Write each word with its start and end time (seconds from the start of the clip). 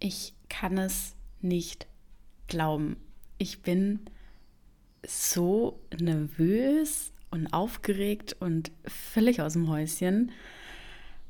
Ich 0.00 0.32
kann 0.48 0.78
es 0.78 1.14
nicht 1.42 1.86
glauben. 2.48 2.96
Ich 3.36 3.60
bin 3.60 4.00
so 5.06 5.78
nervös 5.98 7.12
und 7.30 7.52
aufgeregt 7.52 8.34
und 8.40 8.72
völlig 8.86 9.40
aus 9.42 9.52
dem 9.52 9.68
Häuschen. 9.68 10.32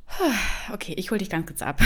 Okay, 0.72 0.94
ich 0.96 1.10
hole 1.10 1.18
dich 1.18 1.30
ganz 1.30 1.46
kurz 1.46 1.62
ab. 1.62 1.80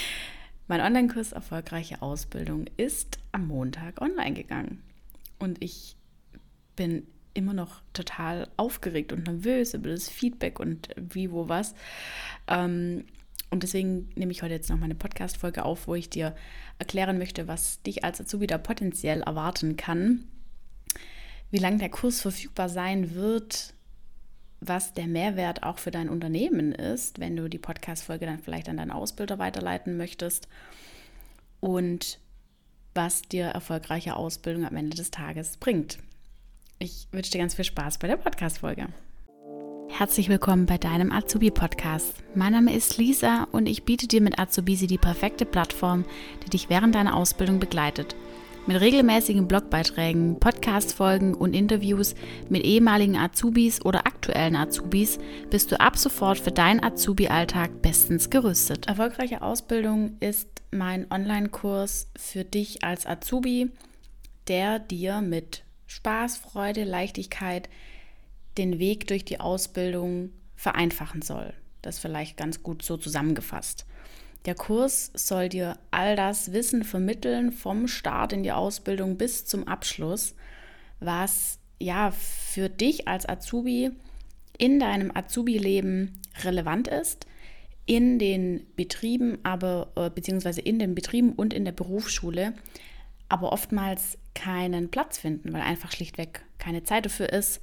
Mein 0.66 0.80
Online-Kurs 0.80 1.32
Erfolgreiche 1.32 2.00
Ausbildung 2.00 2.66
ist 2.78 3.18
am 3.32 3.46
Montag 3.46 4.00
online 4.00 4.32
gegangen. 4.32 4.82
Und 5.38 5.62
ich 5.62 5.96
bin 6.74 7.06
immer 7.34 7.52
noch 7.52 7.82
total 7.92 8.48
aufgeregt 8.56 9.12
und 9.12 9.26
nervös 9.26 9.74
über 9.74 9.90
das 9.90 10.08
Feedback 10.08 10.58
und 10.58 10.88
wie, 10.96 11.30
wo, 11.30 11.48
was. 11.48 11.74
Ähm, 12.46 13.04
und 13.50 13.62
deswegen 13.62 14.10
nehme 14.16 14.32
ich 14.32 14.42
heute 14.42 14.54
jetzt 14.54 14.68
noch 14.68 14.78
meine 14.78 14.94
Podcast-Folge 14.96 15.64
auf, 15.64 15.86
wo 15.86 15.94
ich 15.94 16.10
dir 16.10 16.34
erklären 16.78 17.18
möchte, 17.18 17.46
was 17.46 17.80
dich 17.82 18.02
als 18.02 18.20
Azubi 18.20 18.46
da 18.46 18.58
potenziell 18.58 19.22
erwarten 19.22 19.76
kann, 19.76 20.24
wie 21.50 21.58
lange 21.58 21.78
der 21.78 21.88
Kurs 21.88 22.20
verfügbar 22.20 22.68
sein 22.68 23.14
wird, 23.14 23.74
was 24.60 24.92
der 24.92 25.06
Mehrwert 25.06 25.62
auch 25.62 25.78
für 25.78 25.90
dein 25.90 26.08
Unternehmen 26.08 26.72
ist, 26.72 27.20
wenn 27.20 27.36
du 27.36 27.48
die 27.48 27.58
Podcast-Folge 27.58 28.26
dann 28.26 28.40
vielleicht 28.40 28.68
an 28.68 28.78
deinen 28.78 28.90
Ausbilder 28.90 29.38
weiterleiten 29.38 29.96
möchtest 29.96 30.48
und 31.60 32.18
was 32.94 33.22
dir 33.22 33.46
erfolgreiche 33.46 34.16
Ausbildung 34.16 34.64
am 34.64 34.76
Ende 34.76 34.96
des 34.96 35.10
Tages 35.10 35.58
bringt. 35.58 35.98
Ich 36.78 37.08
wünsche 37.12 37.30
dir 37.30 37.38
ganz 37.38 37.54
viel 37.54 37.64
Spaß 37.64 37.98
bei 37.98 38.08
der 38.08 38.16
Podcast-Folge. 38.16 38.88
Herzlich 39.88 40.28
willkommen 40.28 40.66
bei 40.66 40.78
deinem 40.78 41.12
Azubi-Podcast. 41.12 42.14
Mein 42.34 42.52
Name 42.52 42.74
ist 42.74 42.98
Lisa 42.98 43.46
und 43.52 43.66
ich 43.66 43.84
biete 43.84 44.08
dir 44.08 44.20
mit 44.20 44.38
Azubisi 44.38 44.86
die 44.86 44.98
perfekte 44.98 45.44
Plattform, 45.44 46.04
die 46.44 46.50
dich 46.50 46.68
während 46.68 46.94
deiner 46.94 47.16
Ausbildung 47.16 47.60
begleitet. 47.60 48.16
Mit 48.66 48.80
regelmäßigen 48.80 49.46
Blogbeiträgen, 49.46 50.40
Podcast-Folgen 50.40 51.34
und 51.34 51.54
Interviews 51.54 52.14
mit 52.48 52.64
ehemaligen 52.64 53.16
Azubis 53.16 53.84
oder 53.84 54.06
aktuellen 54.06 54.56
Azubis 54.56 55.18
bist 55.50 55.70
du 55.70 55.78
ab 55.78 55.98
sofort 55.98 56.38
für 56.38 56.52
deinen 56.52 56.82
Azubi-Alltag 56.82 57.82
bestens 57.82 58.30
gerüstet. 58.30 58.88
Erfolgreiche 58.88 59.42
Ausbildung 59.42 60.16
ist 60.20 60.48
mein 60.70 61.10
Online-Kurs 61.10 62.10
für 62.16 62.44
dich 62.44 62.82
als 62.82 63.06
Azubi, 63.06 63.70
der 64.48 64.78
dir 64.78 65.20
mit 65.20 65.62
Spaß, 65.86 66.38
Freude, 66.38 66.84
Leichtigkeit 66.84 67.68
den 68.58 68.78
Weg 68.78 69.06
durch 69.06 69.24
die 69.24 69.40
Ausbildung 69.40 70.30
vereinfachen 70.56 71.22
soll. 71.22 71.52
Das 71.82 71.98
vielleicht 71.98 72.36
ganz 72.36 72.62
gut 72.62 72.82
so 72.82 72.96
zusammengefasst. 72.96 73.86
Der 74.46 74.54
Kurs 74.54 75.10
soll 75.14 75.48
dir 75.48 75.78
all 75.90 76.16
das 76.16 76.52
Wissen 76.52 76.84
vermitteln 76.84 77.50
vom 77.50 77.88
Start 77.88 78.32
in 78.32 78.42
die 78.42 78.52
Ausbildung 78.52 79.16
bis 79.16 79.46
zum 79.46 79.66
Abschluss, 79.66 80.34
was 81.00 81.58
ja 81.78 82.10
für 82.10 82.68
dich 82.68 83.08
als 83.08 83.28
Azubi 83.28 83.90
in 84.58 84.78
deinem 84.78 85.10
Azubi-Leben 85.14 86.20
relevant 86.44 86.88
ist, 86.88 87.26
in 87.86 88.18
den 88.18 88.66
Betrieben, 88.76 89.38
aber 89.42 89.90
äh, 89.96 90.10
beziehungsweise 90.10 90.60
in 90.60 90.78
den 90.78 90.94
Betrieben 90.94 91.32
und 91.32 91.52
in 91.52 91.64
der 91.64 91.72
Berufsschule, 91.72 92.54
aber 93.28 93.52
oftmals 93.52 94.18
keinen 94.34 94.90
Platz 94.90 95.18
finden, 95.18 95.52
weil 95.52 95.62
einfach 95.62 95.92
schlichtweg 95.92 96.44
keine 96.58 96.84
Zeit 96.84 97.06
dafür 97.06 97.30
ist, 97.30 97.60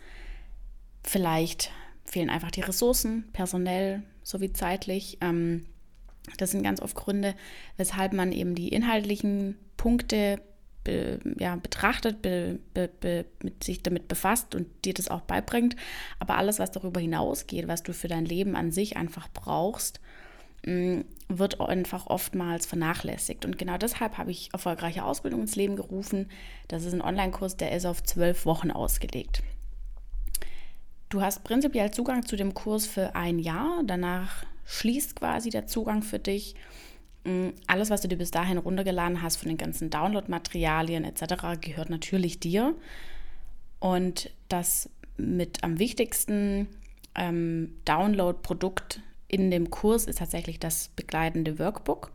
Vielleicht 1.03 1.71
fehlen 2.05 2.29
einfach 2.29 2.51
die 2.51 2.61
Ressourcen, 2.61 3.29
personell 3.33 4.03
sowie 4.23 4.53
zeitlich. 4.53 5.17
Ähm, 5.21 5.65
das 6.37 6.51
sind 6.51 6.63
ganz 6.63 6.81
oft 6.81 6.95
Gründe, 6.95 7.35
weshalb 7.77 8.13
man 8.13 8.31
eben 8.31 8.55
die 8.55 8.69
inhaltlichen 8.69 9.57
Punkte 9.77 10.41
be, 10.83 11.19
ja, 11.39 11.55
betrachtet, 11.55 12.21
be, 12.21 12.59
be, 12.73 13.25
mit 13.43 13.63
sich 13.63 13.83
damit 13.83 14.07
befasst 14.07 14.55
und 14.55 14.67
dir 14.85 14.93
das 14.93 15.09
auch 15.09 15.21
beibringt. 15.21 15.75
Aber 16.19 16.37
alles, 16.37 16.59
was 16.59 16.71
darüber 16.71 16.99
hinausgeht, 16.99 17.67
was 17.67 17.83
du 17.83 17.93
für 17.93 18.07
dein 18.07 18.25
Leben 18.25 18.55
an 18.55 18.71
sich 18.71 18.97
einfach 18.97 19.27
brauchst, 19.33 19.99
mm, 20.65 21.01
wird 21.27 21.61
einfach 21.61 22.07
oftmals 22.07 22.65
vernachlässigt. 22.65 23.45
Und 23.45 23.57
genau 23.57 23.77
deshalb 23.77 24.17
habe 24.17 24.31
ich 24.31 24.49
erfolgreiche 24.53 25.03
Ausbildung 25.03 25.41
ins 25.41 25.55
Leben 25.55 25.75
gerufen. 25.75 26.29
Das 26.67 26.83
ist 26.83 26.93
ein 26.93 27.01
Online-Kurs, 27.01 27.57
der 27.57 27.71
ist 27.71 27.85
auf 27.85 28.03
zwölf 28.03 28.45
Wochen 28.45 28.71
ausgelegt. 28.71 29.43
Du 31.11 31.21
hast 31.21 31.43
prinzipiell 31.43 31.91
Zugang 31.91 32.25
zu 32.25 32.37
dem 32.37 32.53
Kurs 32.53 32.87
für 32.87 33.15
ein 33.15 33.37
Jahr. 33.37 33.83
Danach 33.85 34.45
schließt 34.65 35.17
quasi 35.17 35.49
der 35.49 35.67
Zugang 35.67 36.03
für 36.03 36.19
dich. 36.19 36.55
Mm, 37.25 37.49
alles, 37.67 37.89
was 37.89 37.99
du 37.99 38.07
dir 38.07 38.15
bis 38.15 38.31
dahin 38.31 38.57
runtergeladen 38.57 39.21
hast 39.21 39.35
von 39.35 39.49
den 39.49 39.57
ganzen 39.57 39.89
Download-Materialien 39.89 41.03
etc., 41.03 41.59
gehört 41.59 41.89
natürlich 41.89 42.39
dir. 42.39 42.75
Und 43.81 44.31
das 44.47 44.89
mit 45.17 45.65
am 45.65 45.79
wichtigsten 45.79 46.69
ähm, 47.13 47.75
Download-Produkt 47.83 49.01
in 49.27 49.51
dem 49.51 49.69
Kurs 49.69 50.05
ist 50.05 50.19
tatsächlich 50.19 50.59
das 50.59 50.91
begleitende 50.95 51.59
Workbook. 51.59 52.13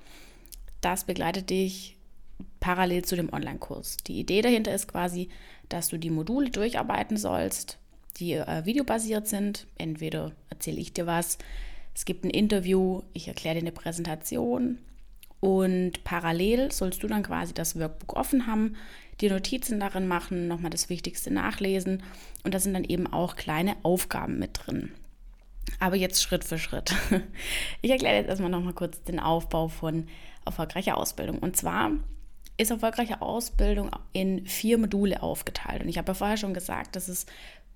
Das 0.81 1.05
begleitet 1.05 1.51
dich 1.51 1.99
parallel 2.61 3.05
zu 3.05 3.15
dem 3.15 3.31
Online-Kurs. 3.31 3.99
Die 4.07 4.19
Idee 4.19 4.41
dahinter 4.41 4.75
ist 4.75 4.89
quasi, 4.89 5.29
dass 5.69 5.89
du 5.89 5.99
die 5.99 6.09
Module 6.11 6.49
durcharbeiten 6.49 7.19
sollst 7.19 7.79
die 8.17 8.33
äh, 8.33 8.65
videobasiert 8.65 9.27
sind. 9.27 9.67
Entweder 9.79 10.33
erzähle 10.51 10.81
ich 10.81 10.93
dir 10.93 11.07
was, 11.07 11.39
es 11.95 12.05
gibt 12.05 12.25
ein 12.25 12.31
Interview, 12.31 13.03
ich 13.13 13.29
erkläre 13.29 13.57
dir 13.57 13.63
eine 13.63 13.73
Präsentation 13.73 14.79
und 15.41 16.05
parallel 16.05 16.73
sollst 16.73 17.03
du 17.03 17.07
dann 17.07 17.23
quasi 17.23 17.55
das 17.55 17.79
Workbook 17.79 18.17
offen 18.17 18.47
haben, 18.47 18.77
die 19.21 19.31
Notizen 19.31 19.81
darin 19.81 20.07
machen, 20.07 20.49
nochmal 20.49 20.71
das 20.71 20.89
Wichtigste 20.89 21.33
nachlesen 21.33 22.03
und 22.45 22.53
da 22.53 22.59
sind 22.59 22.75
dann 22.75 22.85
eben 22.85 23.07
auch 23.07 23.37
kleine 23.37 23.77
Aufgaben 23.83 24.39
mit 24.39 24.51
drin. 24.55 24.93
Aber 25.81 25.97
jetzt 25.97 26.23
Schritt 26.23 26.45
für 26.45 26.59
Schritt. 26.59 26.95
Ich 27.83 27.91
erkläre 27.91 28.17
jetzt 28.17 28.29
erstmal 28.29 28.51
nochmal 28.51 28.73
kurz 28.73 29.03
den 29.03 29.21
Aufbau 29.21 29.69
von 29.69 30.09
erfolgreicher 30.45 30.97
Ausbildung. 30.97 31.39
Und 31.39 31.57
zwar 31.57 31.93
ist 32.57 32.71
erfolgreiche 32.71 33.21
Ausbildung 33.21 33.91
in 34.13 34.47
vier 34.47 34.79
Module 34.79 35.23
aufgeteilt. 35.23 35.83
Und 35.83 35.89
ich 35.89 35.99
habe 35.99 36.09
ja 36.09 36.15
vorher 36.15 36.37
schon 36.37 36.55
gesagt, 36.55 36.97
dass 36.97 37.09
es 37.09 37.27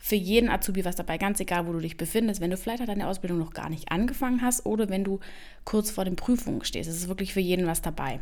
für 0.03 0.17
jeden 0.17 0.49
Azubi 0.49 0.85
was 0.85 0.97
dabei, 0.97 1.19
ganz 1.19 1.41
egal, 1.41 1.67
wo 1.67 1.73
du 1.73 1.79
dich 1.79 1.99
befindest. 1.99 2.41
Wenn 2.41 2.51
du 2.51 2.57
vielleicht 2.57 2.89
deine 2.89 3.07
Ausbildung 3.07 3.39
noch 3.39 3.53
gar 3.53 3.69
nicht 3.69 3.93
angefangen 3.93 4.41
hast 4.41 4.65
oder 4.65 4.89
wenn 4.89 5.05
du 5.05 5.21
kurz 5.65 5.91
vor 5.91 6.07
den 6.07 6.17
Prüfungen 6.17 6.65
stehst. 6.65 6.89
Es 6.89 6.97
ist 6.97 7.09
wirklich 7.09 7.35
für 7.35 7.41
jeden 7.41 7.67
was 7.67 7.83
dabei. 7.83 8.19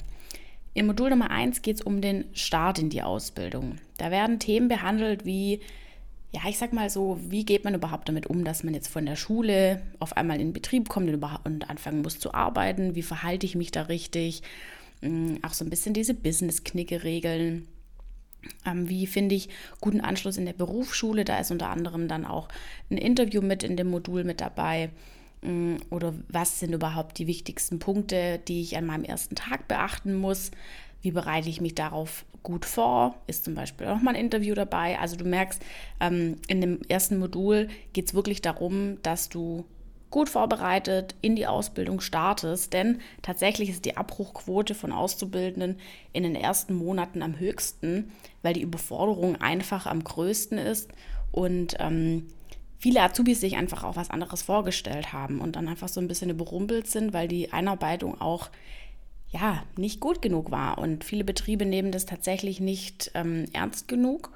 In 0.75 0.87
Modul 0.87 1.11
Nummer 1.11 1.31
1 1.31 1.63
geht 1.63 1.77
es 1.77 1.83
um 1.83 2.01
den 2.01 2.25
Start 2.35 2.81
in 2.81 2.91
die 2.91 3.03
Ausbildung. 3.03 3.77
Da 3.97 4.11
werden 4.11 4.41
Themen 4.41 4.67
behandelt 4.67 5.25
wie, 5.25 5.61
ja, 6.33 6.41
ich 6.49 6.59
sag 6.59 6.73
mal 6.73 6.91
so, 6.91 7.19
wie 7.29 7.45
geht 7.45 7.63
man 7.63 7.75
überhaupt 7.75 8.09
damit 8.09 8.27
um, 8.27 8.45
dass 8.45 8.65
man 8.65 8.75
jetzt 8.75 8.89
von 8.89 9.07
der 9.07 9.17
Schule 9.17 9.81
auf 10.01 10.17
einmal 10.17 10.41
in 10.41 10.53
Betrieb 10.53 10.89
kommt 10.89 11.09
und 11.09 11.71
anfangen 11.71 12.03
muss 12.03 12.19
zu 12.19 12.35
arbeiten? 12.35 12.97
Wie 12.97 13.03
verhalte 13.03 13.47
ich 13.47 13.55
mich 13.55 13.71
da 13.71 13.83
richtig? 13.83 14.43
Hm, 15.01 15.39
auch 15.43 15.55
so 15.55 15.65
ein 15.65 15.71
bisschen 15.71 15.95
diese 15.95 16.15
Business-Knicke-Regeln 16.15 17.69
wie 18.75 19.07
finde 19.07 19.35
ich 19.35 19.49
guten 19.81 20.01
Anschluss 20.01 20.37
in 20.37 20.47
der 20.47 20.53
Berufsschule? 20.53 21.25
Da 21.25 21.39
ist 21.39 21.51
unter 21.51 21.71
anderem 21.71 22.09
dann 22.09 22.25
auch 22.25 22.49
ein 22.91 22.99
Interview 22.99 23.43
mit 23.43 23.63
in 23.63 23.77
dem 23.77 23.91
Modul 23.91 24.25
mit 24.25 24.41
dabei. 24.41 24.91
Mm, 25.43 25.77
oder 25.91 26.15
was 26.29 26.61
sind 26.61 26.73
überhaupt 26.73 27.19
die 27.19 27.27
wichtigsten 27.27 27.79
Punkte, 27.79 28.41
die 28.49 28.61
ich 28.63 28.77
an 28.77 28.87
meinem 28.87 29.05
ersten 29.05 29.35
Tag 29.35 29.69
beachten 29.69 30.15
muss? 30.15 30.51
Wie 31.03 31.13
bereite 31.13 31.49
ich 31.49 31.61
mich 31.61 31.75
darauf 31.75 32.25
gut 32.43 32.65
vor? 32.65 33.15
Ist 33.27 33.45
zum 33.45 33.55
Beispiel 33.55 33.87
auch 33.87 34.01
mal 34.01 34.15
ein 34.15 34.21
Interview 34.21 34.55
dabei? 34.55 34.99
Also 34.99 35.17
du 35.17 35.25
merkst, 35.25 35.63
ähm, 36.01 36.37
in 36.49 36.61
dem 36.61 36.81
ersten 36.89 37.19
Modul 37.19 37.69
geht 37.93 38.07
es 38.07 38.15
wirklich 38.15 38.43
darum, 38.43 39.01
dass 39.03 39.29
du 39.29 39.65
gut 40.11 40.29
vorbereitet 40.29 41.15
in 41.21 41.37
die 41.37 41.47
Ausbildung 41.47 42.01
startest, 42.01 42.73
denn 42.73 43.01
tatsächlich 43.23 43.69
ist 43.69 43.85
die 43.85 43.97
Abbruchquote 43.97 44.75
von 44.75 44.93
Auszubildenden 44.93 45.79
in 46.13 46.23
den 46.23 46.35
ersten 46.35 46.75
Monaten 46.75 47.23
am 47.23 47.39
höchsten, 47.39 48.11
weil 48.43 48.55
die 48.55 48.63
Überforderung 48.63 49.37
einfach 49.37 49.87
am 49.87 50.03
größten 50.03 50.59
ist 50.59 50.91
und 51.31 51.77
ähm, 51.79 52.29
viele 52.79 53.03
Azubis 53.03 53.41
sich 53.41 53.57
einfach 53.57 53.85
auch 53.85 53.97
was 53.97 54.11
anderes 54.11 54.43
vorgestellt 54.43 55.13
haben 55.13 55.41
und 55.41 55.57
dann 55.57 55.69
einfach 55.69 55.89
so 55.89 56.01
ein 56.01 56.09
bisschen 56.09 56.31
überrumpelt 56.31 56.87
sind, 56.87 57.13
weil 57.13 57.29
die 57.29 57.53
Einarbeitung 57.53 58.21
auch 58.21 58.51
ja 59.31 59.63
nicht 59.77 60.01
gut 60.01 60.23
genug 60.23 60.51
war. 60.51 60.79
Und 60.79 61.05
viele 61.05 61.25
Betriebe 61.25 61.67
nehmen 61.67 61.93
das 61.93 62.07
tatsächlich 62.07 62.61
nicht 62.61 63.11
ähm, 63.15 63.45
ernst 63.53 63.89
genug 63.89 64.31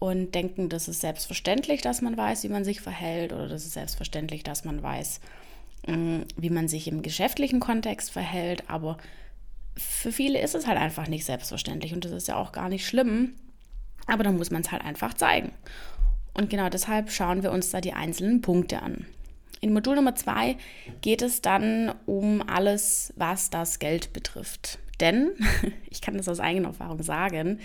und 0.00 0.34
denken, 0.34 0.70
das 0.70 0.88
ist 0.88 1.02
selbstverständlich, 1.02 1.82
dass 1.82 2.00
man 2.00 2.16
weiß, 2.16 2.42
wie 2.42 2.48
man 2.48 2.64
sich 2.64 2.80
verhält 2.80 3.32
oder 3.32 3.48
das 3.48 3.64
ist 3.64 3.74
selbstverständlich, 3.74 4.42
dass 4.42 4.64
man 4.64 4.82
weiß, 4.82 5.20
mm, 5.86 6.20
wie 6.36 6.50
man 6.50 6.68
sich 6.68 6.88
im 6.88 7.02
geschäftlichen 7.02 7.60
Kontext 7.60 8.10
verhält. 8.10 8.64
Aber 8.68 8.96
für 9.76 10.10
viele 10.10 10.40
ist 10.40 10.54
es 10.54 10.66
halt 10.66 10.78
einfach 10.78 11.06
nicht 11.06 11.26
selbstverständlich 11.26 11.92
und 11.92 12.04
das 12.04 12.12
ist 12.12 12.28
ja 12.28 12.36
auch 12.36 12.52
gar 12.52 12.70
nicht 12.70 12.86
schlimm. 12.86 13.34
Aber 14.06 14.24
dann 14.24 14.38
muss 14.38 14.50
man 14.50 14.62
es 14.62 14.72
halt 14.72 14.82
einfach 14.82 15.12
zeigen. 15.12 15.52
Und 16.32 16.48
genau 16.48 16.70
deshalb 16.70 17.10
schauen 17.10 17.42
wir 17.42 17.52
uns 17.52 17.70
da 17.70 17.82
die 17.82 17.92
einzelnen 17.92 18.40
Punkte 18.40 18.80
an. 18.80 19.04
In 19.60 19.74
Modul 19.74 19.96
Nummer 19.96 20.14
zwei 20.14 20.56
geht 21.02 21.20
es 21.20 21.42
dann 21.42 21.94
um 22.06 22.42
alles, 22.48 23.12
was 23.16 23.50
das 23.50 23.78
Geld 23.78 24.14
betrifft. 24.14 24.78
Denn, 24.98 25.32
ich 25.90 26.00
kann 26.00 26.16
das 26.16 26.28
aus 26.28 26.40
eigener 26.40 26.68
Erfahrung 26.68 27.02
sagen, 27.02 27.60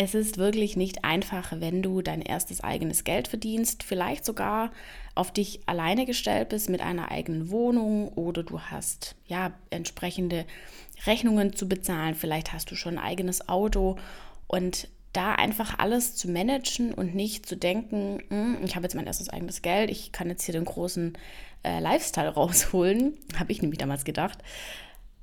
es 0.00 0.14
ist 0.14 0.38
wirklich 0.38 0.76
nicht 0.76 1.04
einfach, 1.04 1.52
wenn 1.58 1.82
du 1.82 2.02
dein 2.02 2.22
erstes 2.22 2.62
eigenes 2.62 3.02
Geld 3.02 3.26
verdienst, 3.26 3.82
vielleicht 3.82 4.24
sogar 4.24 4.70
auf 5.16 5.32
dich 5.32 5.60
alleine 5.66 6.06
gestellt 6.06 6.50
bist 6.50 6.70
mit 6.70 6.80
einer 6.80 7.10
eigenen 7.10 7.50
Wohnung 7.50 8.08
oder 8.10 8.44
du 8.44 8.60
hast 8.60 9.16
ja 9.26 9.52
entsprechende 9.70 10.46
Rechnungen 11.04 11.54
zu 11.54 11.68
bezahlen, 11.68 12.14
vielleicht 12.14 12.52
hast 12.52 12.70
du 12.70 12.76
schon 12.76 12.96
ein 12.96 13.04
eigenes 13.04 13.48
Auto 13.48 13.96
und 14.46 14.86
da 15.12 15.34
einfach 15.34 15.80
alles 15.80 16.14
zu 16.14 16.30
managen 16.30 16.94
und 16.94 17.16
nicht 17.16 17.46
zu 17.46 17.56
denken, 17.56 18.22
hm, 18.28 18.58
ich 18.64 18.76
habe 18.76 18.84
jetzt 18.84 18.94
mein 18.94 19.06
erstes 19.06 19.28
eigenes 19.28 19.62
Geld, 19.62 19.90
ich 19.90 20.12
kann 20.12 20.28
jetzt 20.28 20.44
hier 20.44 20.52
den 20.52 20.64
großen 20.64 21.18
äh, 21.64 21.80
Lifestyle 21.80 22.28
rausholen, 22.34 23.14
habe 23.36 23.50
ich 23.50 23.62
nämlich 23.62 23.78
damals 23.78 24.04
gedacht. 24.04 24.38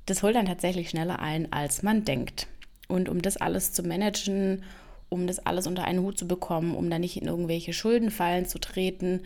Das 0.04 0.22
holt 0.22 0.36
dann 0.36 0.46
tatsächlich 0.46 0.90
schneller 0.90 1.18
ein, 1.18 1.50
als 1.50 1.82
man 1.82 2.04
denkt. 2.04 2.46
Und 2.88 3.08
um 3.08 3.22
das 3.22 3.36
alles 3.36 3.72
zu 3.72 3.82
managen, 3.82 4.62
um 5.08 5.26
das 5.26 5.38
alles 5.44 5.66
unter 5.66 5.84
einen 5.84 6.00
Hut 6.00 6.18
zu 6.18 6.26
bekommen, 6.26 6.74
um 6.74 6.90
da 6.90 6.98
nicht 6.98 7.20
in 7.20 7.28
irgendwelche 7.28 7.72
Schuldenfallen 7.72 8.46
zu 8.46 8.58
treten, 8.58 9.22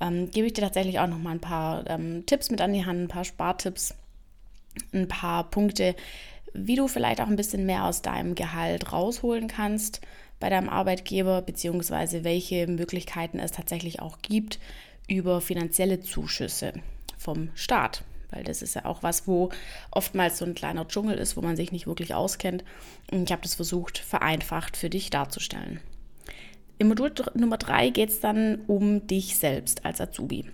ähm, 0.00 0.30
gebe 0.30 0.46
ich 0.46 0.52
dir 0.52 0.62
tatsächlich 0.62 0.98
auch 1.00 1.08
noch 1.08 1.18
mal 1.18 1.32
ein 1.32 1.40
paar 1.40 1.88
ähm, 1.88 2.24
Tipps 2.26 2.50
mit 2.50 2.60
an 2.60 2.72
die 2.72 2.86
Hand, 2.86 3.00
ein 3.00 3.08
paar 3.08 3.24
Spartipps, 3.24 3.94
ein 4.92 5.08
paar 5.08 5.50
Punkte, 5.50 5.96
wie 6.54 6.76
du 6.76 6.88
vielleicht 6.88 7.20
auch 7.20 7.26
ein 7.26 7.36
bisschen 7.36 7.66
mehr 7.66 7.84
aus 7.84 8.02
deinem 8.02 8.34
Gehalt 8.34 8.92
rausholen 8.92 9.48
kannst 9.48 10.00
bei 10.40 10.48
deinem 10.50 10.68
Arbeitgeber, 10.68 11.42
beziehungsweise 11.42 12.22
welche 12.22 12.66
Möglichkeiten 12.68 13.40
es 13.40 13.52
tatsächlich 13.52 14.00
auch 14.00 14.18
gibt 14.22 14.60
über 15.08 15.40
finanzielle 15.40 16.00
Zuschüsse 16.00 16.74
vom 17.16 17.50
Staat 17.54 18.02
weil 18.30 18.44
das 18.44 18.62
ist 18.62 18.74
ja 18.74 18.84
auch 18.84 19.02
was, 19.02 19.26
wo 19.26 19.50
oftmals 19.90 20.38
so 20.38 20.44
ein 20.44 20.54
kleiner 20.54 20.86
Dschungel 20.86 21.18
ist, 21.18 21.36
wo 21.36 21.40
man 21.40 21.56
sich 21.56 21.72
nicht 21.72 21.86
wirklich 21.86 22.14
auskennt. 22.14 22.64
Und 23.10 23.24
ich 23.24 23.32
habe 23.32 23.42
das 23.42 23.54
versucht, 23.54 23.98
vereinfacht 23.98 24.76
für 24.76 24.90
dich 24.90 25.10
darzustellen. 25.10 25.80
Im 26.78 26.88
Modul 26.88 27.12
Nummer 27.34 27.58
drei 27.58 27.90
geht 27.90 28.10
es 28.10 28.20
dann 28.20 28.60
um 28.66 29.06
dich 29.06 29.36
selbst 29.36 29.84
als 29.84 30.00
Azubi. 30.00 30.44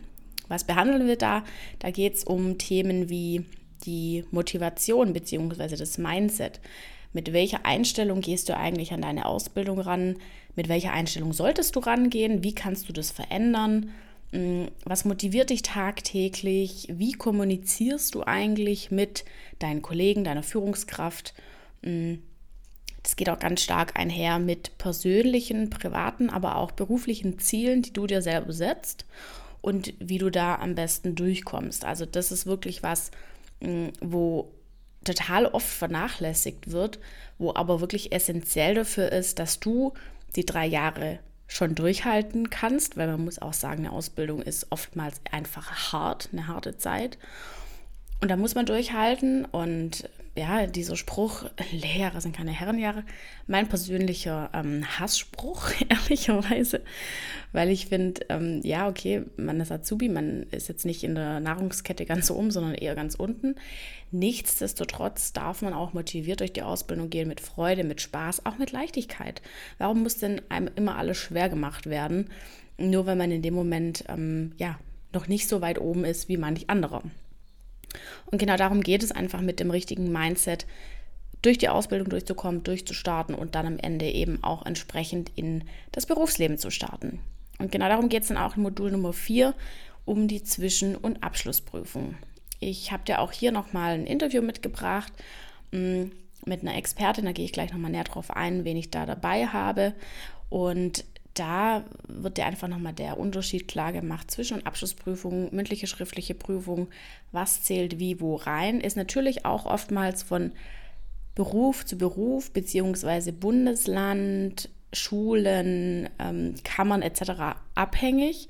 Was 0.49 0.65
behandeln 0.65 1.07
wir 1.07 1.17
da? 1.17 1.45
Da 1.81 1.91
geht 1.91 2.15
es 2.15 2.25
um 2.25 2.59
Themen 2.59 3.09
wie 3.09 3.45
die 3.85 4.25
Motivation 4.31 5.13
bzw. 5.13 5.77
das 5.77 5.99
Mindset. 5.99 6.61
Mit 7.13 7.33
welcher 7.33 7.65
Einstellung 7.65 8.21
gehst 8.21 8.49
du 8.49 8.57
eigentlich 8.57 8.93
an 8.93 9.03
deine 9.03 9.27
Ausbildung 9.27 9.79
ran? 9.79 10.17
Mit 10.57 10.69
welcher 10.69 10.93
Einstellung 10.93 11.33
solltest 11.33 11.77
du 11.77 11.81
rangehen? 11.81 12.43
Wie 12.43 12.55
kannst 12.55 12.89
du 12.89 12.93
das 12.93 13.11
verändern? 13.11 13.91
Mm, 14.35 14.67
was 14.85 15.05
motiviert 15.05 15.51
dich 15.51 15.63
tagtäglich? 15.63 16.89
Wie 16.91 17.13
kommunizierst 17.13 18.15
du 18.15 18.25
eigentlich 18.25 18.91
mit 18.91 19.25
deinen 19.61 19.81
Kollegen, 19.81 20.25
deiner 20.25 20.43
Führungskraft? 20.43 21.35
Mm, 21.83 22.15
das 23.03 23.17
geht 23.17 23.31
auch 23.31 23.39
ganz 23.39 23.63
stark 23.63 23.97
einher 23.97 24.39
mit 24.39 24.77
persönlichen, 24.77 25.71
privaten, 25.71 26.31
aber 26.31 26.57
auch 26.57 26.73
beruflichen 26.73 27.39
Zielen, 27.39 27.83
die 27.83 27.93
du 27.93 28.07
dir 28.07 28.23
selber 28.23 28.53
setzt 28.53 29.05
und 29.61 29.95
wie 30.01 30.19
du 30.19 30.31
da 30.31 30.57
am 30.57 30.75
besten 30.75 31.15
durchkommst. 31.15 31.85
Also 31.85 32.05
das 32.05 32.33
ist 32.33 32.45
wirklich 32.45 32.83
was, 32.83 33.13
mm, 33.61 33.89
wo 34.01 34.53
total 35.05 35.47
oft 35.47 35.69
vernachlässigt 35.69 36.73
wird, 36.73 36.99
wo 37.39 37.55
aber 37.55 37.81
wirklich 37.81 38.11
essentiell 38.13 38.75
dafür 38.75 39.13
ist, 39.13 39.39
dass 39.39 39.61
du 39.61 39.93
die 40.35 40.47
drei 40.47 40.67
Jahre 40.67 41.21
schon 41.47 41.75
durchhalten 41.75 42.51
kannst, 42.51 42.97
weil 42.97 43.07
man 43.07 43.25
muss 43.25 43.41
auch 43.41 43.53
sagen, 43.53 43.87
eine 43.87 43.93
Ausbildung 43.93 44.43
ist 44.43 44.67
oftmals 44.71 45.21
einfach 45.31 45.93
hart, 45.93 46.29
eine 46.33 46.47
harte 46.47 46.77
Zeit. 46.77 47.19
Und 48.21 48.31
da 48.31 48.37
muss 48.37 48.55
man 48.55 48.67
durchhalten 48.67 49.45
und 49.45 50.09
ja, 50.37 50.67
dieser 50.67 50.97
Spruch, 50.97 51.45
Lehrjahre 51.71 52.21
sind 52.21 52.35
keine 52.35 52.51
Herrenjahre, 52.51 53.05
mein 53.47 53.69
persönlicher 53.69 54.51
ähm, 54.53 54.85
Hassspruch, 54.99 55.71
ehrlicherweise, 55.89 56.83
weil 57.53 57.71
ich 57.71 57.87
finde, 57.87 58.23
ähm, 58.31 58.61
ja, 58.65 58.89
okay, 58.89 59.23
man 59.37 59.61
ist 59.61 59.71
Azubi, 59.71 60.09
man 60.09 60.43
ist 60.51 60.69
jetzt 60.69 60.87
nicht 60.87 61.05
in 61.05 61.15
der 61.15 61.39
Nahrungskette 61.39 62.05
ganz 62.05 62.31
oben, 62.33 62.51
sondern 62.51 62.75
eher 62.75 62.97
ganz 62.97 63.15
unten. 63.15 63.55
Nichtsdestotrotz 64.11 65.33
darf 65.33 65.63
man 65.63 65.73
auch 65.73 65.93
motiviert 65.93 66.41
durch 66.41 66.53
die 66.53 66.63
Ausbildung 66.63 67.11
gehen, 67.11 67.29
mit 67.29 67.41
Freude, 67.41 67.85
mit 67.85 68.01
Spaß, 68.01 68.45
auch 68.45 68.59
mit 68.59 68.73
Leichtigkeit. 68.73 69.41
Warum 69.79 70.03
muss 70.03 70.19
denn 70.19 70.43
einem 70.49 70.69
immer 70.75 70.97
alles 70.97 71.19
schwer 71.19 71.49
gemacht 71.49 71.87
werden, 71.87 72.31
nur 72.77 73.07
wenn 73.07 73.19
man 73.19 73.31
in 73.31 73.43
dem 73.43 73.55
Moment, 73.55 74.05
ähm, 74.09 74.53
ja, 74.59 74.81
noch 75.13 75.29
nicht 75.29 75.49
so 75.49 75.61
weit 75.61 75.81
oben 75.81 76.05
ist 76.05 76.29
wie 76.29 76.37
manch 76.37 76.69
anderer? 76.69 77.05
Und 78.27 78.39
genau 78.39 78.57
darum 78.57 78.81
geht 78.81 79.03
es 79.03 79.13
einfach 79.13 79.41
mit 79.41 79.61
dem 79.61 79.71
richtigen 79.71 80.11
Mindset, 80.13 80.67
durch 81.45 81.59
die 81.59 81.69
Ausbildung 81.69 82.09
durchzukommen, 82.09 82.63
durchzustarten 82.63 83.35
und 83.35 83.55
dann 83.55 83.67
am 83.67 83.79
Ende 83.79 84.07
eben 84.07 84.43
auch 84.43 84.65
entsprechend 84.65 85.31
in 85.37 85.65
das 85.93 86.07
Berufsleben 86.07 86.57
zu 86.57 86.71
starten. 86.71 87.21
Und 87.59 87.71
genau 87.71 87.89
darum 87.89 88.09
geht 88.09 88.23
es 88.23 88.29
dann 88.29 88.39
auch 88.39 88.57
in 88.57 88.63
Modul 88.63 88.91
Nummer 88.91 89.13
4 89.13 89.55
um 90.07 90.27
die 90.27 90.43
Zwischen- 90.43 90.97
und 90.97 91.23
Abschlussprüfung. 91.23 92.15
Ich 92.61 92.93
habe 92.93 93.05
dir 93.05 93.21
auch 93.21 93.33
hier 93.33 93.53
nochmal 93.53 93.95
ein 93.95 94.07
Interview 94.07 94.41
mitgebracht 94.41 95.13
mm, 95.73 96.05
mit 96.47 96.63
einer 96.63 96.77
Expertin, 96.77 97.25
da 97.27 97.33
gehe 97.33 97.45
ich 97.45 97.53
gleich 97.53 97.73
nochmal 97.73 97.91
näher 97.91 98.05
drauf 98.05 98.31
ein, 98.31 98.65
wen 98.65 98.77
ich 98.77 98.91
da 98.91 99.07
dabei 99.07 99.47
habe. 99.47 99.95
Und 100.49 101.05
da 101.35 101.85
wird 102.07 102.39
dir 102.39 102.47
einfach 102.47 102.69
nochmal 102.69 102.93
der 102.93 103.19
Unterschied 103.19 103.67
klar 103.67 103.93
gemacht 103.93 104.31
zwischen 104.31 104.65
Abschlussprüfung, 104.65 105.55
mündliche, 105.55 105.87
schriftliche 105.87 106.35
Prüfung, 106.35 106.89
was 107.33 107.63
zählt 107.63 107.99
wie, 107.99 108.21
wo 108.21 108.37
rein, 108.37 108.81
ist 108.81 108.97
natürlich 108.97 109.45
auch 109.45 109.67
oftmals 109.67 110.23
von 110.23 110.53
Beruf 111.35 111.85
zu 111.85 111.99
Beruf 111.99 112.53
beziehungsweise 112.53 113.33
Bundesland, 113.33 114.71
Schulen, 114.93 116.09
ähm, 116.21 116.55
Kammern 116.63 117.03
etc. 117.03 117.57
abhängig, 117.75 118.49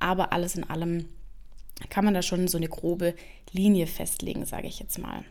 aber 0.00 0.32
alles 0.32 0.56
in 0.56 0.68
allem 0.68 1.08
kann 1.88 2.04
man 2.04 2.14
da 2.14 2.22
schon 2.22 2.48
so 2.48 2.58
eine 2.58 2.68
grobe 2.68 3.14
Linie 3.52 3.86
festlegen, 3.86 4.44
sage 4.44 4.66
ich 4.66 4.80
jetzt 4.80 4.98
mal. 4.98 5.24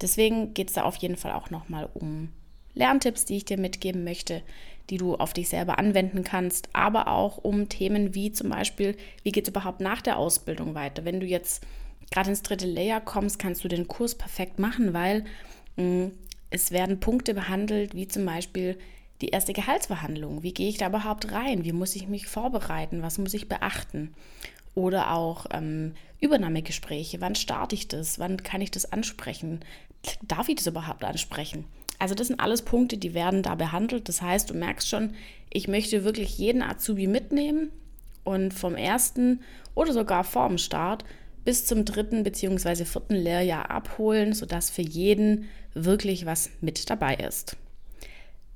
Deswegen 0.00 0.52
geht 0.52 0.68
es 0.68 0.74
da 0.74 0.82
auf 0.82 0.96
jeden 0.96 1.16
Fall 1.16 1.32
auch 1.32 1.48
nochmal 1.48 1.88
um 1.94 2.28
Lerntipps, 2.74 3.24
die 3.24 3.36
ich 3.36 3.44
dir 3.44 3.58
mitgeben 3.58 4.04
möchte, 4.04 4.42
die 4.90 4.98
du 4.98 5.14
auf 5.14 5.32
dich 5.32 5.48
selber 5.48 5.78
anwenden 5.78 6.24
kannst, 6.24 6.68
aber 6.72 7.08
auch 7.08 7.38
um 7.38 7.68
Themen 7.68 8.14
wie 8.14 8.32
zum 8.32 8.50
Beispiel, 8.50 8.96
wie 9.22 9.32
geht 9.32 9.44
es 9.44 9.50
überhaupt 9.50 9.80
nach 9.80 10.02
der 10.02 10.18
Ausbildung 10.18 10.74
weiter? 10.74 11.04
Wenn 11.04 11.20
du 11.20 11.26
jetzt 11.26 11.64
gerade 12.10 12.30
ins 12.30 12.42
dritte 12.42 12.66
Layer 12.66 13.00
kommst, 13.00 13.38
kannst 13.38 13.64
du 13.64 13.68
den 13.68 13.88
Kurs 13.88 14.14
perfekt 14.14 14.58
machen, 14.58 14.92
weil 14.92 15.24
mh, 15.76 15.84
mm, 15.84 16.12
es 16.50 16.70
werden 16.70 17.00
Punkte 17.00 17.34
behandelt, 17.34 17.94
wie 17.94 18.06
zum 18.06 18.24
Beispiel 18.24 18.78
die 19.20 19.30
erste 19.30 19.52
Gehaltsverhandlung. 19.52 20.42
Wie 20.42 20.54
gehe 20.54 20.68
ich 20.68 20.78
da 20.78 20.86
überhaupt 20.86 21.32
rein? 21.32 21.64
Wie 21.64 21.72
muss 21.72 21.96
ich 21.96 22.06
mich 22.06 22.26
vorbereiten? 22.26 23.02
Was 23.02 23.18
muss 23.18 23.34
ich 23.34 23.48
beachten? 23.48 24.14
Oder 24.74 25.12
auch 25.12 25.46
ähm, 25.52 25.94
Übernahmegespräche. 26.20 27.20
Wann 27.20 27.34
starte 27.34 27.74
ich 27.74 27.88
das? 27.88 28.18
Wann 28.18 28.42
kann 28.42 28.60
ich 28.60 28.70
das 28.70 28.92
ansprechen? 28.92 29.60
Darf 30.22 30.48
ich 30.48 30.56
das 30.56 30.66
überhaupt 30.66 31.04
ansprechen? 31.04 31.64
Also 32.04 32.14
das 32.14 32.26
sind 32.26 32.38
alles 32.38 32.60
Punkte, 32.60 32.98
die 32.98 33.14
werden 33.14 33.42
da 33.42 33.54
behandelt. 33.54 34.10
Das 34.10 34.20
heißt, 34.20 34.50
du 34.50 34.54
merkst 34.54 34.86
schon, 34.86 35.14
ich 35.48 35.68
möchte 35.68 36.04
wirklich 36.04 36.36
jeden 36.36 36.60
Azubi 36.60 37.06
mitnehmen 37.06 37.70
und 38.24 38.52
vom 38.52 38.74
ersten 38.74 39.40
oder 39.74 39.94
sogar 39.94 40.22
vorm 40.22 40.58
Start 40.58 41.06
bis 41.46 41.64
zum 41.64 41.86
dritten 41.86 42.22
bzw. 42.22 42.84
vierten 42.84 43.14
Lehrjahr 43.14 43.70
abholen, 43.70 44.34
sodass 44.34 44.68
für 44.68 44.82
jeden 44.82 45.48
wirklich 45.72 46.26
was 46.26 46.50
mit 46.60 46.90
dabei 46.90 47.14
ist. 47.14 47.56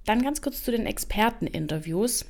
Dann 0.04 0.20
ganz 0.20 0.42
kurz 0.42 0.62
zu 0.62 0.70
den 0.70 0.84
Experteninterviews. 0.84 2.26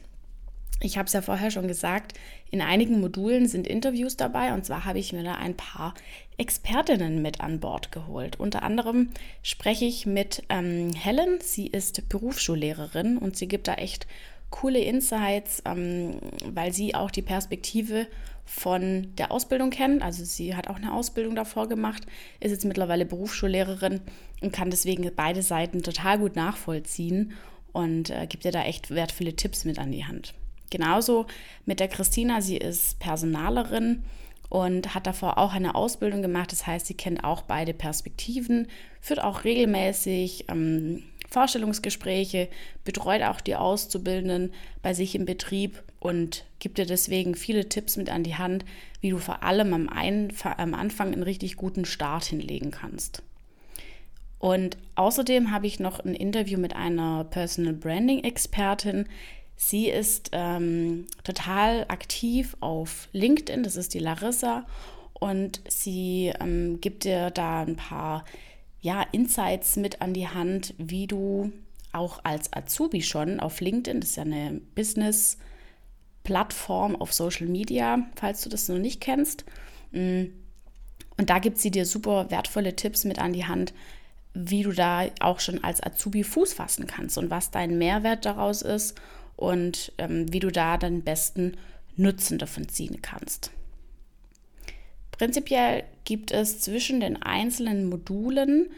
Ich 0.80 0.98
habe 0.98 1.08
es 1.08 1.14
ja 1.14 1.20
vorher 1.20 1.50
schon 1.50 1.66
gesagt, 1.66 2.12
in 2.50 2.62
einigen 2.62 3.00
Modulen 3.00 3.46
sind 3.46 3.66
Interviews 3.66 4.16
dabei 4.16 4.54
und 4.54 4.64
zwar 4.64 4.84
habe 4.84 4.98
ich 4.98 5.12
mir 5.12 5.22
da 5.22 5.34
ein 5.34 5.56
paar 5.56 5.94
Expertinnen 6.38 7.20
mit 7.20 7.40
an 7.40 7.60
Bord 7.60 7.92
geholt. 7.92 8.38
Unter 8.40 8.62
anderem 8.62 9.10
spreche 9.42 9.84
ich 9.84 10.06
mit 10.06 10.42
ähm, 10.48 10.92
Helen, 10.94 11.40
sie 11.42 11.66
ist 11.66 12.08
Berufsschullehrerin 12.08 13.18
und 13.18 13.36
sie 13.36 13.48
gibt 13.48 13.68
da 13.68 13.74
echt 13.74 14.06
coole 14.50 14.78
Insights, 14.78 15.62
ähm, 15.66 16.20
weil 16.44 16.72
sie 16.72 16.94
auch 16.94 17.10
die 17.10 17.22
Perspektive 17.22 18.06
von 18.46 19.14
der 19.18 19.30
Ausbildung 19.30 19.70
kennt. 19.70 20.02
Also 20.02 20.24
sie 20.24 20.56
hat 20.56 20.68
auch 20.68 20.76
eine 20.76 20.94
Ausbildung 20.94 21.34
davor 21.34 21.68
gemacht, 21.68 22.06
ist 22.40 22.52
jetzt 22.52 22.64
mittlerweile 22.64 23.04
Berufsschullehrerin 23.04 24.00
und 24.40 24.52
kann 24.52 24.70
deswegen 24.70 25.10
beide 25.14 25.42
Seiten 25.42 25.82
total 25.82 26.18
gut 26.18 26.34
nachvollziehen 26.34 27.32
und 27.72 28.10
äh, 28.10 28.26
gibt 28.26 28.44
ihr 28.46 28.52
da 28.52 28.64
echt 28.64 28.90
wertvolle 28.90 29.36
Tipps 29.36 29.64
mit 29.64 29.78
an 29.78 29.92
die 29.92 30.06
Hand. 30.06 30.34
Genauso 30.70 31.26
mit 31.64 31.80
der 31.80 31.88
Christina, 31.88 32.40
sie 32.40 32.56
ist 32.56 32.98
Personalerin 32.98 34.04
und 34.48 34.94
hat 34.94 35.06
davor 35.06 35.38
auch 35.38 35.52
eine 35.52 35.74
Ausbildung 35.74 36.22
gemacht. 36.22 36.52
Das 36.52 36.66
heißt, 36.66 36.86
sie 36.86 36.94
kennt 36.94 37.24
auch 37.24 37.42
beide 37.42 37.74
Perspektiven, 37.74 38.68
führt 39.00 39.22
auch 39.22 39.44
regelmäßig 39.44 40.46
ähm, 40.48 41.04
Vorstellungsgespräche, 41.28 42.48
betreut 42.84 43.22
auch 43.22 43.40
die 43.40 43.56
Auszubildenden 43.56 44.52
bei 44.82 44.94
sich 44.94 45.14
im 45.14 45.26
Betrieb 45.26 45.82
und 46.00 46.44
gibt 46.58 46.78
dir 46.78 46.86
deswegen 46.86 47.34
viele 47.34 47.68
Tipps 47.68 47.96
mit 47.96 48.08
an 48.10 48.22
die 48.22 48.36
Hand, 48.36 48.64
wie 49.00 49.10
du 49.10 49.18
vor 49.18 49.42
allem 49.42 49.74
am, 49.74 49.88
Ein 49.88 50.32
am 50.42 50.74
Anfang 50.74 51.12
einen 51.12 51.22
richtig 51.22 51.56
guten 51.56 51.84
Start 51.84 52.24
hinlegen 52.24 52.70
kannst. 52.70 53.22
Und 54.38 54.78
außerdem 54.94 55.50
habe 55.50 55.66
ich 55.66 55.80
noch 55.80 56.00
ein 56.00 56.14
Interview 56.14 56.58
mit 56.58 56.74
einer 56.76 57.24
Personal 57.24 57.72
Branding 57.72 58.22
Expertin. 58.22 59.06
Sie 59.60 59.90
ist 59.90 60.30
ähm, 60.30 61.06
total 61.24 61.84
aktiv 61.88 62.56
auf 62.60 63.08
LinkedIn, 63.12 63.64
das 63.64 63.74
ist 63.74 63.92
die 63.92 63.98
Larissa, 63.98 64.64
und 65.14 65.60
sie 65.68 66.32
ähm, 66.38 66.80
gibt 66.80 67.02
dir 67.02 67.32
da 67.32 67.62
ein 67.62 67.74
paar 67.74 68.24
ja, 68.80 69.04
Insights 69.10 69.74
mit 69.74 70.00
an 70.00 70.14
die 70.14 70.28
Hand, 70.28 70.74
wie 70.78 71.08
du 71.08 71.50
auch 71.92 72.20
als 72.22 72.52
Azubi 72.52 73.02
schon 73.02 73.40
auf 73.40 73.60
LinkedIn, 73.60 74.00
das 74.00 74.10
ist 74.10 74.16
ja 74.16 74.22
eine 74.22 74.60
Business-Plattform 74.76 76.94
auf 76.94 77.12
Social 77.12 77.48
Media, 77.48 78.06
falls 78.14 78.42
du 78.42 78.48
das 78.48 78.68
noch 78.68 78.78
nicht 78.78 79.00
kennst. 79.00 79.44
Mm, 79.90 80.26
und 81.16 81.30
da 81.30 81.40
gibt 81.40 81.58
sie 81.58 81.72
dir 81.72 81.84
super 81.84 82.30
wertvolle 82.30 82.76
Tipps 82.76 83.04
mit 83.04 83.18
an 83.18 83.32
die 83.32 83.46
Hand, 83.46 83.74
wie 84.34 84.62
du 84.62 84.70
da 84.70 85.06
auch 85.18 85.40
schon 85.40 85.64
als 85.64 85.82
Azubi 85.82 86.22
Fuß 86.22 86.52
fassen 86.52 86.86
kannst 86.86 87.18
und 87.18 87.28
was 87.28 87.50
dein 87.50 87.76
Mehrwert 87.76 88.24
daraus 88.24 88.62
ist 88.62 88.94
und 89.38 89.92
ähm, 89.98 90.32
wie 90.32 90.40
du 90.40 90.50
da 90.50 90.76
den 90.76 91.02
besten 91.02 91.56
Nutzen 91.96 92.38
davon 92.38 92.68
ziehen 92.68 93.00
kannst. 93.02 93.52
Prinzipiell 95.12 95.84
gibt 96.04 96.30
es 96.32 96.60
zwischen 96.60 97.00
den 97.00 97.22
einzelnen 97.22 97.88
Modulen 97.88 98.70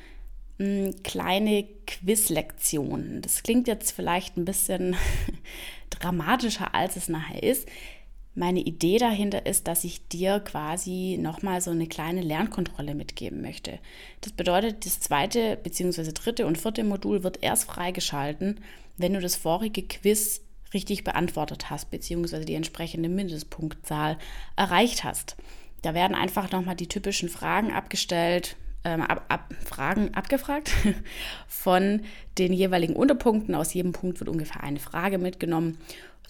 mh, 0.58 0.66
hm, 0.66 1.02
kleine 1.02 1.64
Quizlektionen. 1.86 3.22
Das 3.22 3.42
klingt 3.42 3.68
jetzt 3.68 3.90
vielleicht 3.90 4.36
ein 4.36 4.44
bisschen 4.44 4.96
dramatischer, 5.90 6.74
als 6.74 6.96
es 6.96 7.08
nachher 7.08 7.42
ist. 7.42 7.66
Meine 8.34 8.60
Idee 8.60 8.98
dahinter 8.98 9.44
ist, 9.46 9.66
dass 9.66 9.82
ich 9.84 10.06
dir 10.08 10.40
quasi 10.40 11.18
nochmal 11.20 11.60
so 11.60 11.72
eine 11.72 11.88
kleine 11.88 12.22
Lernkontrolle 12.22 12.94
mitgeben 12.94 13.42
möchte. 13.42 13.78
Das 14.20 14.32
bedeutet, 14.32 14.86
das 14.86 15.00
zweite 15.00 15.56
bzw. 15.56 16.12
dritte 16.12 16.46
und 16.46 16.56
vierte 16.56 16.84
Modul 16.84 17.24
wird 17.24 17.42
erst 17.42 17.64
freigeschalten, 17.64 18.60
wenn 18.96 19.14
du 19.14 19.20
das 19.20 19.36
vorige 19.36 19.82
Quiz 19.82 20.42
richtig 20.74 21.04
beantwortet 21.04 21.70
hast 21.70 21.90
bzw. 21.90 22.44
die 22.44 22.54
entsprechende 22.54 23.08
Mindestpunktzahl 23.08 24.18
erreicht 24.56 25.04
hast. 25.04 25.36
Da 25.82 25.94
werden 25.94 26.14
einfach 26.14 26.50
nochmal 26.52 26.76
die 26.76 26.88
typischen 26.88 27.28
Fragen 27.28 27.72
abgestellt, 27.72 28.56
ähm, 28.84 29.02
ab, 29.02 29.24
ab, 29.28 29.54
Fragen 29.64 30.14
abgefragt 30.14 30.70
von 31.48 32.02
den 32.38 32.52
jeweiligen 32.52 32.96
Unterpunkten. 32.96 33.54
Aus 33.54 33.74
jedem 33.74 33.92
Punkt 33.92 34.20
wird 34.20 34.30
ungefähr 34.30 34.62
eine 34.62 34.80
Frage 34.80 35.18
mitgenommen 35.18 35.78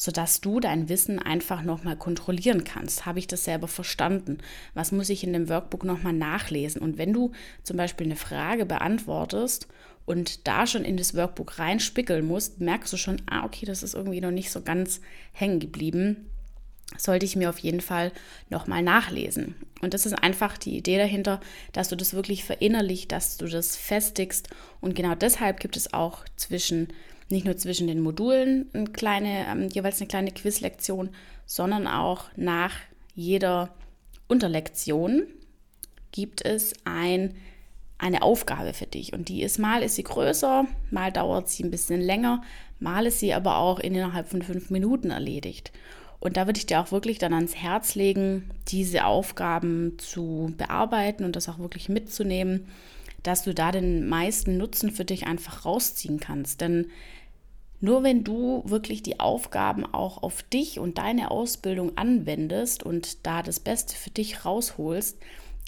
sodass 0.00 0.40
du 0.40 0.60
dein 0.60 0.88
Wissen 0.88 1.18
einfach 1.18 1.62
nochmal 1.62 1.94
kontrollieren 1.94 2.64
kannst. 2.64 3.04
Habe 3.04 3.18
ich 3.18 3.26
das 3.26 3.44
selber 3.44 3.68
verstanden? 3.68 4.38
Was 4.72 4.92
muss 4.92 5.10
ich 5.10 5.22
in 5.22 5.34
dem 5.34 5.50
Workbook 5.50 5.84
nochmal 5.84 6.14
nachlesen? 6.14 6.80
Und 6.80 6.96
wenn 6.96 7.12
du 7.12 7.32
zum 7.64 7.76
Beispiel 7.76 8.06
eine 8.06 8.16
Frage 8.16 8.64
beantwortest 8.64 9.68
und 10.10 10.48
da 10.48 10.66
schon 10.66 10.84
in 10.84 10.96
das 10.96 11.14
Workbook 11.14 11.60
reinspickeln 11.60 12.26
musst, 12.26 12.60
merkst 12.60 12.92
du 12.92 12.96
schon, 12.96 13.22
ah, 13.30 13.44
okay, 13.44 13.64
das 13.64 13.84
ist 13.84 13.94
irgendwie 13.94 14.20
noch 14.20 14.32
nicht 14.32 14.50
so 14.50 14.60
ganz 14.60 15.00
hängen 15.32 15.60
geblieben. 15.60 16.28
Sollte 16.98 17.24
ich 17.24 17.36
mir 17.36 17.48
auf 17.48 17.60
jeden 17.60 17.80
Fall 17.80 18.10
nochmal 18.48 18.82
nachlesen. 18.82 19.54
Und 19.80 19.94
das 19.94 20.06
ist 20.06 20.14
einfach 20.14 20.58
die 20.58 20.76
Idee 20.76 20.98
dahinter, 20.98 21.40
dass 21.72 21.90
du 21.90 21.96
das 21.96 22.12
wirklich 22.12 22.42
verinnerlicht, 22.42 23.12
dass 23.12 23.36
du 23.36 23.46
das 23.46 23.76
festigst. 23.76 24.48
Und 24.80 24.96
genau 24.96 25.14
deshalb 25.14 25.60
gibt 25.60 25.76
es 25.76 25.94
auch 25.94 26.24
zwischen 26.34 26.88
nicht 27.28 27.44
nur 27.44 27.56
zwischen 27.56 27.86
den 27.86 28.00
Modulen 28.00 28.68
eine 28.72 28.88
kleine, 28.88 29.46
ähm, 29.46 29.68
jeweils 29.68 30.00
eine 30.00 30.08
kleine 30.08 30.32
Quizlektion, 30.32 31.10
sondern 31.46 31.86
auch 31.86 32.24
nach 32.34 32.74
jeder 33.14 33.72
Unterlektion 34.26 35.22
gibt 36.10 36.44
es 36.44 36.74
ein, 36.84 37.36
eine 38.00 38.22
Aufgabe 38.22 38.72
für 38.72 38.86
dich. 38.86 39.12
Und 39.12 39.28
die 39.28 39.42
ist 39.42 39.58
mal 39.58 39.82
ist 39.82 39.96
sie 39.96 40.04
größer, 40.04 40.66
mal 40.90 41.12
dauert 41.12 41.48
sie 41.48 41.64
ein 41.64 41.70
bisschen 41.70 42.00
länger, 42.00 42.42
mal 42.78 43.06
ist 43.06 43.20
sie 43.20 43.34
aber 43.34 43.58
auch 43.58 43.78
innerhalb 43.78 44.28
von 44.28 44.42
fünf 44.42 44.70
Minuten 44.70 45.10
erledigt. 45.10 45.70
Und 46.18 46.36
da 46.36 46.46
würde 46.46 46.58
ich 46.58 46.66
dir 46.66 46.80
auch 46.80 46.92
wirklich 46.92 47.18
dann 47.18 47.32
ans 47.32 47.56
Herz 47.56 47.94
legen, 47.94 48.50
diese 48.68 49.06
Aufgaben 49.06 49.98
zu 49.98 50.52
bearbeiten 50.56 51.24
und 51.24 51.36
das 51.36 51.48
auch 51.48 51.58
wirklich 51.58 51.88
mitzunehmen, 51.88 52.66
dass 53.22 53.42
du 53.42 53.54
da 53.54 53.72
den 53.72 54.08
meisten 54.08 54.56
Nutzen 54.56 54.90
für 54.90 55.04
dich 55.04 55.26
einfach 55.26 55.64
rausziehen 55.64 56.20
kannst. 56.20 56.60
Denn 56.60 56.86
nur 57.80 58.02
wenn 58.02 58.24
du 58.24 58.62
wirklich 58.66 59.02
die 59.02 59.20
Aufgaben 59.20 59.86
auch 59.86 60.22
auf 60.22 60.42
dich 60.42 60.78
und 60.78 60.98
deine 60.98 61.30
Ausbildung 61.30 61.96
anwendest 61.96 62.82
und 62.82 63.26
da 63.26 63.42
das 63.42 63.60
Beste 63.60 63.94
für 63.96 64.10
dich 64.10 64.44
rausholst, 64.44 65.18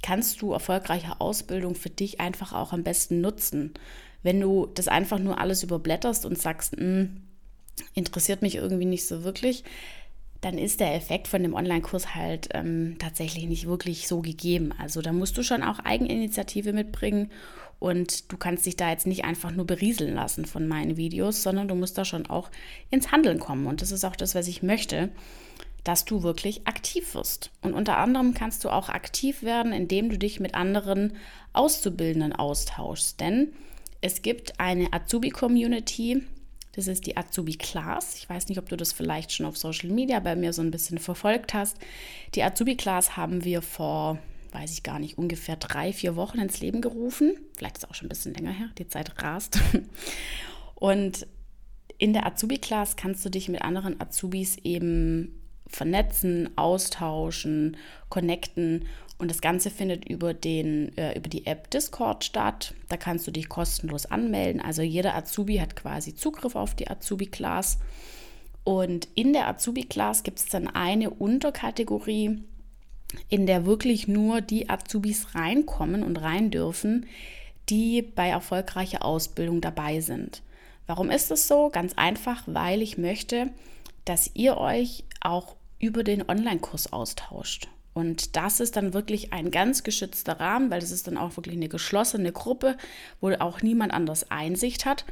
kannst 0.03 0.43
du 0.43 0.53
erfolgreiche 0.53 1.21
Ausbildung 1.21 1.75
für 1.75 1.91
dich 1.91 2.21
einfach 2.21 2.53
auch 2.53 2.73
am 2.73 2.83
besten 2.83 3.21
nutzen. 3.21 3.73
Wenn 4.23 4.41
du 4.41 4.67
das 4.67 4.89
einfach 4.89 5.19
nur 5.19 5.39
alles 5.39 5.63
überblätterst 5.63 6.27
und 6.27 6.39
sagst, 6.39 6.77
hm, 6.77 7.23
interessiert 7.95 8.43
mich 8.43 8.57
irgendwie 8.57 8.85
nicht 8.85 9.07
so 9.07 9.25
wirklich, 9.25 9.65
dann 10.41 10.59
ist 10.59 10.81
der 10.81 10.95
Effekt 10.95 11.29
von 11.29 11.43
dem 11.43 11.55
Online-Kurs 11.55 12.17
halt 12.17 12.49
ähm, 12.53 12.97
tatsächlich 12.99 13.47
nicht 13.47 13.67
wirklich 13.67 14.09
so 14.09 14.21
gegeben. 14.21 14.75
Also 14.77 15.01
da 15.01 15.13
musst 15.13 15.39
du 15.39 15.45
schon 15.45 15.63
auch 15.63 15.79
Eigeninitiative 15.79 16.73
mitbringen 16.73 17.31
und 17.79 18.31
du 18.31 18.37
kannst 18.37 18.67
dich 18.67 18.77
da 18.77 18.91
jetzt 18.91 19.07
nicht 19.07 19.25
einfach 19.25 19.53
nur 19.53 19.67
berieseln 19.67 20.15
lassen 20.15 20.45
von 20.45 20.67
meinen 20.67 20.97
Videos, 20.97 21.43
sondern 21.43 21.69
du 21.69 21.77
musst 21.77 21.97
da 21.97 22.05
schon 22.05 22.27
auch 22.27 22.51
ins 22.91 23.13
Handeln 23.13 23.39
kommen. 23.39 23.67
Und 23.67 23.83
das 23.83 23.93
ist 23.93 24.05
auch 24.05 24.17
das, 24.17 24.35
was 24.35 24.49
ich 24.49 24.65
möchte, 24.65 25.11
dass 25.85 26.05
du 26.05 26.23
wirklich 26.23 26.67
aktiv 26.67 27.15
wirst. 27.15 27.51
Und 27.61 27.75
unter 27.75 27.99
anderem 27.99 28.35
kannst 28.35 28.65
du 28.65 28.71
auch 28.71 28.89
aktiv 28.89 29.43
werden, 29.43 29.73
indem 29.73 30.11
du 30.11 30.19
dich 30.19 30.41
mit 30.41 30.55
anderen 30.55 31.17
Auszubildenden 31.53 32.33
austauschst. 32.33 33.21
Denn 33.21 33.53
es 34.01 34.23
gibt 34.23 34.61
eine 34.61 34.93
Azubi-Community, 34.93 36.23
das 36.75 36.87
ist 36.87 37.07
die 37.07 37.17
Azubi 37.17 37.57
Class. 37.57 38.17
Ich 38.17 38.29
weiß 38.29 38.49
nicht, 38.49 38.59
ob 38.59 38.69
du 38.69 38.77
das 38.77 38.93
vielleicht 38.93 39.33
schon 39.33 39.45
auf 39.45 39.59
Social 39.59 39.91
Media 39.91 40.21
bei 40.21 40.37
mir 40.37 40.53
so 40.53 40.63
ein 40.63 40.71
bisschen 40.71 40.99
verfolgt 40.99 41.53
hast. 41.53 41.77
Die 42.35 42.43
Azubi 42.43 42.77
Class 42.77 43.17
haben 43.17 43.45
wir 43.45 43.61
vor 43.61 44.19
weiß 44.53 44.73
ich 44.73 44.83
gar 44.83 44.99
nicht, 44.99 45.19
ungefähr 45.19 45.57
drei, 45.57 45.93
vier 45.93 46.15
Wochen 46.15 46.39
ins 46.39 46.61
Leben 46.61 46.81
gerufen. 46.81 47.33
Vielleicht 47.57 47.79
ist 47.79 47.85
es 47.85 47.91
auch 47.91 47.95
schon 47.95 48.07
ein 48.07 48.11
bisschen 48.11 48.35
länger 48.35 48.53
her, 48.53 48.69
die 48.79 48.87
Zeit 48.87 49.23
rast. 49.23 49.59
Und 50.75 51.27
in 51.99 52.13
der 52.13 52.27
Azubi-Class 52.27 52.97
kannst 52.97 53.25
du 53.25 53.31
dich 53.31 53.49
mit 53.49 53.63
anderen 53.63 54.01
Azubis 54.01 54.59
eben 54.59 55.42
vernetzen, 55.73 56.51
austauschen, 56.57 57.77
connecten. 58.09 58.87
Und 59.19 59.31
das 59.31 59.41
Ganze 59.41 59.71
findet 59.71 60.09
über, 60.09 60.35
den, 60.35 60.97
äh, 60.97 61.17
über 61.17 61.29
die 61.29 61.47
App 61.47 61.71
Discord 61.71 62.25
statt. 62.25 62.75
Da 62.89 62.97
kannst 62.97 63.27
du 63.27 63.31
dich 63.31 63.49
kostenlos 63.49 64.07
anmelden. 64.07 64.61
Also 64.61 64.83
jeder 64.83 65.15
Azubi 65.15 65.59
hat 65.59 65.77
quasi 65.77 66.15
Zugriff 66.15 66.57
auf 66.57 66.75
die 66.75 66.89
Azubi-Class. 66.89 67.79
Und 68.65 69.09
in 69.15 69.33
der 69.33 69.49
Azubi-Class 69.49 70.23
gibt 70.23 70.39
es 70.39 70.47
dann 70.47 70.69
eine 70.69 71.11
Unterkategorie, 71.11 72.43
in 73.29 73.47
der 73.47 73.67
wirklich 73.67 74.09
nur 74.09 74.41
die 74.41 74.71
Azubis 74.71 75.35
reinkommen 75.35 76.03
und 76.03 76.17
rein 76.17 76.51
dürfen, 76.51 77.07
die 77.69 78.03
bei 78.03 78.29
erfolgreicher 78.29 79.05
Ausbildung 79.05 79.61
dabei 79.61 80.01
sind. 80.01 80.43
Warum 80.87 81.11
ist 81.11 81.31
das 81.31 81.49
so? 81.49 81.71
Ganz 81.71 81.95
einfach, 81.95 82.43
weil 82.47 82.83
ich 82.83 82.99
möchte, 82.99 83.51
dass 84.05 84.31
ihr 84.35 84.57
euch 84.57 85.05
auch 85.21 85.55
über 85.83 86.05
den 86.05 86.27
Online-Kurs 86.27 86.93
austauscht. 86.93 87.69
Und 87.93 88.37
das 88.37 88.61
ist 88.61 88.77
dann 88.77 88.95
wirklich 88.95 89.35
ein 89.35 89.51
ganz 89.51 89.83
geschützter 89.83 90.41
Rahmen, 90.41 90.71
weil 90.71 90.81
das 90.81 90.93
ist 90.93 91.07
dann 91.07 91.19
auch 91.19 91.37
wirklich 91.37 91.57
eine 91.57 91.69
geschlossene 91.69 92.33
Gruppe, 92.33 92.79
wo 93.21 93.31
auch 93.33 93.61
niemand 93.61 93.93
anders 93.93 94.31
Einsicht 94.31 94.87
hat. 94.87 95.05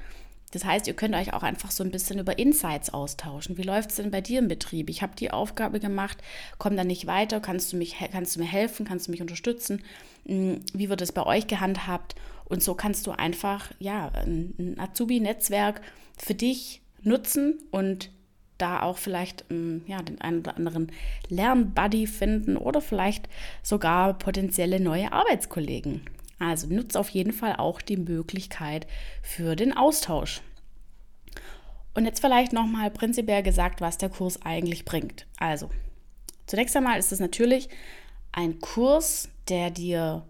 Das 0.52 0.64
heißt, 0.64 0.86
ihr 0.86 0.94
könnt 0.94 1.14
euch 1.14 1.32
auch 1.32 1.42
einfach 1.42 1.70
so 1.70 1.84
ein 1.84 1.90
bisschen 1.90 2.18
über 2.18 2.38
Insights 2.38 2.90
austauschen. 2.90 3.58
Wie 3.58 3.62
läuft 3.62 3.90
es 3.90 3.96
denn 3.96 4.10
bei 4.10 4.20
dir 4.20 4.38
im 4.38 4.48
Betrieb? 4.48 4.90
Ich 4.90 5.02
habe 5.02 5.14
die 5.14 5.30
Aufgabe 5.30 5.78
gemacht, 5.78 6.18
komm 6.58 6.76
da 6.76 6.84
nicht 6.84 7.06
weiter, 7.06 7.40
kannst 7.40 7.72
du, 7.72 7.76
mich, 7.76 7.96
kannst 8.10 8.34
du 8.34 8.40
mir 8.40 8.46
helfen, 8.46 8.86
kannst 8.86 9.06
du 9.06 9.10
mich 9.10 9.20
unterstützen? 9.20 9.82
Hm, 10.26 10.60
wie 10.72 10.88
wird 10.88 11.02
es 11.02 11.12
bei 11.12 11.24
euch 11.24 11.46
gehandhabt? 11.46 12.14
Und 12.46 12.62
so 12.62 12.74
kannst 12.74 13.06
du 13.06 13.12
einfach 13.12 13.70
ja, 13.78 14.10
ein 14.14 14.76
Azubi-Netzwerk 14.78 15.82
für 16.16 16.34
dich 16.34 16.82
nutzen 17.02 17.58
und 17.70 18.10
da 18.60 18.82
auch 18.82 18.98
vielleicht 18.98 19.44
hm, 19.48 19.82
ja, 19.86 20.02
den 20.02 20.20
einen 20.20 20.40
oder 20.40 20.56
anderen 20.56 20.92
Lernbuddy 21.28 22.06
finden 22.06 22.56
oder 22.56 22.80
vielleicht 22.80 23.28
sogar 23.62 24.14
potenzielle 24.14 24.80
neue 24.80 25.12
Arbeitskollegen. 25.12 26.02
Also 26.38 26.68
nutzt 26.68 26.96
auf 26.96 27.10
jeden 27.10 27.32
Fall 27.32 27.56
auch 27.56 27.82
die 27.82 27.98
Möglichkeit 27.98 28.86
für 29.22 29.56
den 29.56 29.76
Austausch. 29.76 30.40
Und 31.94 32.04
jetzt 32.04 32.20
vielleicht 32.20 32.52
nochmal 32.52 32.90
prinzipiell 32.90 33.42
gesagt, 33.42 33.80
was 33.80 33.98
der 33.98 34.08
Kurs 34.08 34.40
eigentlich 34.42 34.84
bringt. 34.84 35.26
Also, 35.38 35.70
zunächst 36.46 36.76
einmal 36.76 36.98
ist 36.98 37.12
es 37.12 37.20
natürlich 37.20 37.68
ein 38.32 38.60
Kurs, 38.60 39.28
der 39.48 39.70
dir 39.70 40.24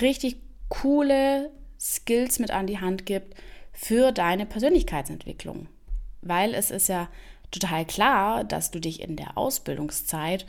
richtig 0.00 0.36
coole 0.68 1.50
Skills 1.78 2.38
mit 2.38 2.50
an 2.50 2.66
die 2.66 2.80
Hand 2.80 3.06
gibt 3.06 3.34
für 3.72 4.12
deine 4.12 4.46
Persönlichkeitsentwicklung. 4.46 5.68
Weil 6.22 6.54
es 6.54 6.70
ist 6.70 6.88
ja 6.88 7.08
total 7.50 7.84
klar, 7.84 8.44
dass 8.44 8.70
du 8.70 8.80
dich 8.80 9.00
in 9.00 9.16
der 9.16 9.36
Ausbildungszeit 9.36 10.46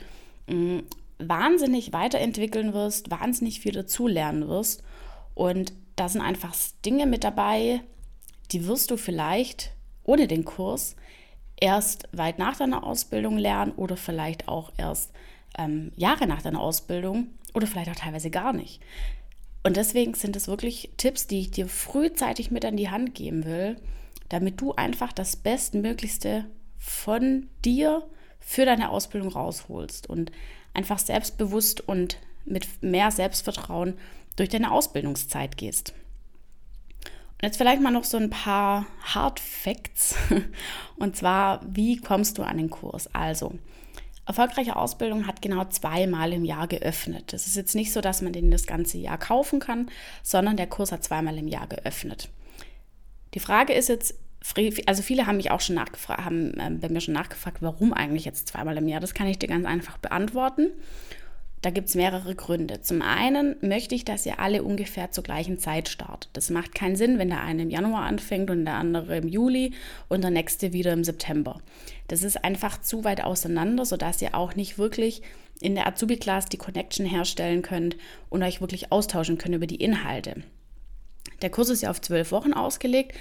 wahnsinnig 1.18 1.92
weiterentwickeln 1.92 2.72
wirst, 2.72 3.10
wahnsinnig 3.10 3.60
viel 3.60 3.72
dazulernen 3.72 4.48
wirst. 4.48 4.82
Und 5.34 5.72
da 5.96 6.08
sind 6.08 6.20
einfach 6.20 6.54
Dinge 6.84 7.06
mit 7.06 7.24
dabei, 7.24 7.80
die 8.50 8.66
wirst 8.66 8.90
du 8.90 8.96
vielleicht 8.96 9.72
ohne 10.04 10.26
den 10.26 10.44
Kurs 10.44 10.96
erst 11.60 12.08
weit 12.12 12.38
nach 12.38 12.56
deiner 12.56 12.84
Ausbildung 12.84 13.38
lernen 13.38 13.72
oder 13.72 13.96
vielleicht 13.96 14.48
auch 14.48 14.72
erst 14.76 15.12
ähm, 15.56 15.92
Jahre 15.96 16.26
nach 16.26 16.42
deiner 16.42 16.60
Ausbildung 16.60 17.28
oder 17.54 17.66
vielleicht 17.66 17.90
auch 17.90 17.94
teilweise 17.96 18.30
gar 18.30 18.52
nicht. 18.52 18.80
Und 19.62 19.76
deswegen 19.76 20.14
sind 20.14 20.34
es 20.34 20.48
wirklich 20.48 20.90
Tipps, 20.96 21.28
die 21.28 21.38
ich 21.38 21.50
dir 21.52 21.68
frühzeitig 21.68 22.50
mit 22.50 22.64
an 22.64 22.76
die 22.76 22.90
Hand 22.90 23.14
geben 23.14 23.44
will, 23.44 23.76
damit 24.28 24.60
du 24.60 24.72
einfach 24.72 25.12
das 25.12 25.36
Bestmöglichste 25.36 26.46
von 26.82 27.48
dir 27.64 28.02
für 28.40 28.66
deine 28.66 28.90
Ausbildung 28.90 29.30
rausholst 29.30 30.10
und 30.10 30.32
einfach 30.74 30.98
selbstbewusst 30.98 31.80
und 31.80 32.18
mit 32.44 32.82
mehr 32.82 33.12
Selbstvertrauen 33.12 33.94
durch 34.34 34.48
deine 34.48 34.72
Ausbildungszeit 34.72 35.56
gehst. 35.56 35.94
Und 37.04 37.42
jetzt 37.46 37.56
vielleicht 37.56 37.80
mal 37.80 37.92
noch 37.92 38.04
so 38.04 38.16
ein 38.16 38.30
paar 38.30 38.86
Hard 39.02 39.38
Facts. 39.38 40.16
Und 40.96 41.16
zwar, 41.16 41.60
wie 41.68 41.96
kommst 41.96 42.38
du 42.38 42.42
an 42.42 42.56
den 42.56 42.70
Kurs? 42.70 43.12
Also, 43.14 43.54
erfolgreiche 44.26 44.76
Ausbildung 44.76 45.26
hat 45.26 45.42
genau 45.42 45.64
zweimal 45.64 46.32
im 46.32 46.44
Jahr 46.44 46.68
geöffnet. 46.68 47.32
Es 47.32 47.46
ist 47.46 47.56
jetzt 47.56 47.74
nicht 47.74 47.92
so, 47.92 48.00
dass 48.00 48.22
man 48.22 48.32
den 48.32 48.50
das 48.50 48.66
ganze 48.66 48.98
Jahr 48.98 49.18
kaufen 49.18 49.58
kann, 49.58 49.90
sondern 50.22 50.56
der 50.56 50.68
Kurs 50.68 50.92
hat 50.92 51.02
zweimal 51.02 51.36
im 51.36 51.48
Jahr 51.48 51.66
geöffnet. 51.66 52.28
Die 53.34 53.40
Frage 53.40 53.72
ist 53.72 53.88
jetzt, 53.88 54.14
also 54.86 55.02
viele 55.02 55.26
haben 55.26 55.36
mich 55.36 55.50
auch 55.50 55.60
schon 55.60 55.76
nachgefragt, 55.76 56.24
haben 56.24 56.54
äh, 56.58 56.70
bei 56.70 56.88
mir 56.88 57.00
schon 57.00 57.14
nachgefragt, 57.14 57.58
warum 57.60 57.92
eigentlich 57.92 58.24
jetzt 58.24 58.48
zweimal 58.48 58.76
im 58.76 58.88
Jahr? 58.88 59.00
Das 59.00 59.14
kann 59.14 59.26
ich 59.26 59.38
dir 59.38 59.48
ganz 59.48 59.66
einfach 59.66 59.98
beantworten. 59.98 60.68
Da 61.62 61.70
gibt 61.70 61.88
es 61.88 61.94
mehrere 61.94 62.34
Gründe. 62.34 62.80
Zum 62.80 63.02
einen 63.02 63.54
möchte 63.60 63.94
ich, 63.94 64.04
dass 64.04 64.26
ihr 64.26 64.40
alle 64.40 64.64
ungefähr 64.64 65.12
zur 65.12 65.22
gleichen 65.22 65.58
Zeit 65.58 65.88
startet. 65.88 66.28
Das 66.32 66.50
macht 66.50 66.74
keinen 66.74 66.96
Sinn, 66.96 67.20
wenn 67.20 67.28
der 67.28 67.40
eine 67.40 67.62
im 67.62 67.70
Januar 67.70 68.02
anfängt 68.02 68.50
und 68.50 68.64
der 68.64 68.74
andere 68.74 69.16
im 69.16 69.28
Juli 69.28 69.72
und 70.08 70.22
der 70.22 70.32
nächste 70.32 70.72
wieder 70.72 70.92
im 70.92 71.04
September. 71.04 71.60
Das 72.08 72.24
ist 72.24 72.44
einfach 72.44 72.80
zu 72.80 73.04
weit 73.04 73.22
auseinander, 73.22 73.84
sodass 73.84 74.20
ihr 74.20 74.34
auch 74.34 74.56
nicht 74.56 74.76
wirklich 74.76 75.22
in 75.60 75.76
der 75.76 75.86
Azubi-Class 75.86 76.46
die 76.46 76.56
Connection 76.56 77.06
herstellen 77.06 77.62
könnt 77.62 77.96
und 78.28 78.42
euch 78.42 78.60
wirklich 78.60 78.90
austauschen 78.90 79.38
könnt 79.38 79.54
über 79.54 79.68
die 79.68 79.76
Inhalte. 79.76 80.42
Der 81.42 81.50
Kurs 81.50 81.68
ist 81.68 81.82
ja 81.82 81.90
auf 81.90 82.00
zwölf 82.00 82.32
Wochen 82.32 82.52
ausgelegt 82.52 83.16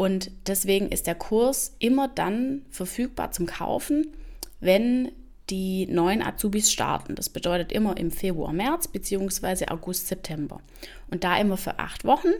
und 0.00 0.30
deswegen 0.46 0.88
ist 0.88 1.06
der 1.06 1.14
Kurs 1.14 1.76
immer 1.78 2.08
dann 2.08 2.64
verfügbar 2.70 3.32
zum 3.32 3.44
Kaufen, 3.44 4.06
wenn 4.58 5.12
die 5.50 5.86
neuen 5.88 6.22
Azubis 6.22 6.72
starten. 6.72 7.16
Das 7.16 7.28
bedeutet 7.28 7.70
immer 7.70 7.98
im 7.98 8.10
Februar, 8.10 8.54
März 8.54 8.88
bzw. 8.88 9.66
August, 9.68 10.06
September. 10.06 10.62
Und 11.10 11.22
da 11.22 11.38
immer 11.38 11.58
für 11.58 11.78
acht 11.78 12.06
Wochen 12.06 12.30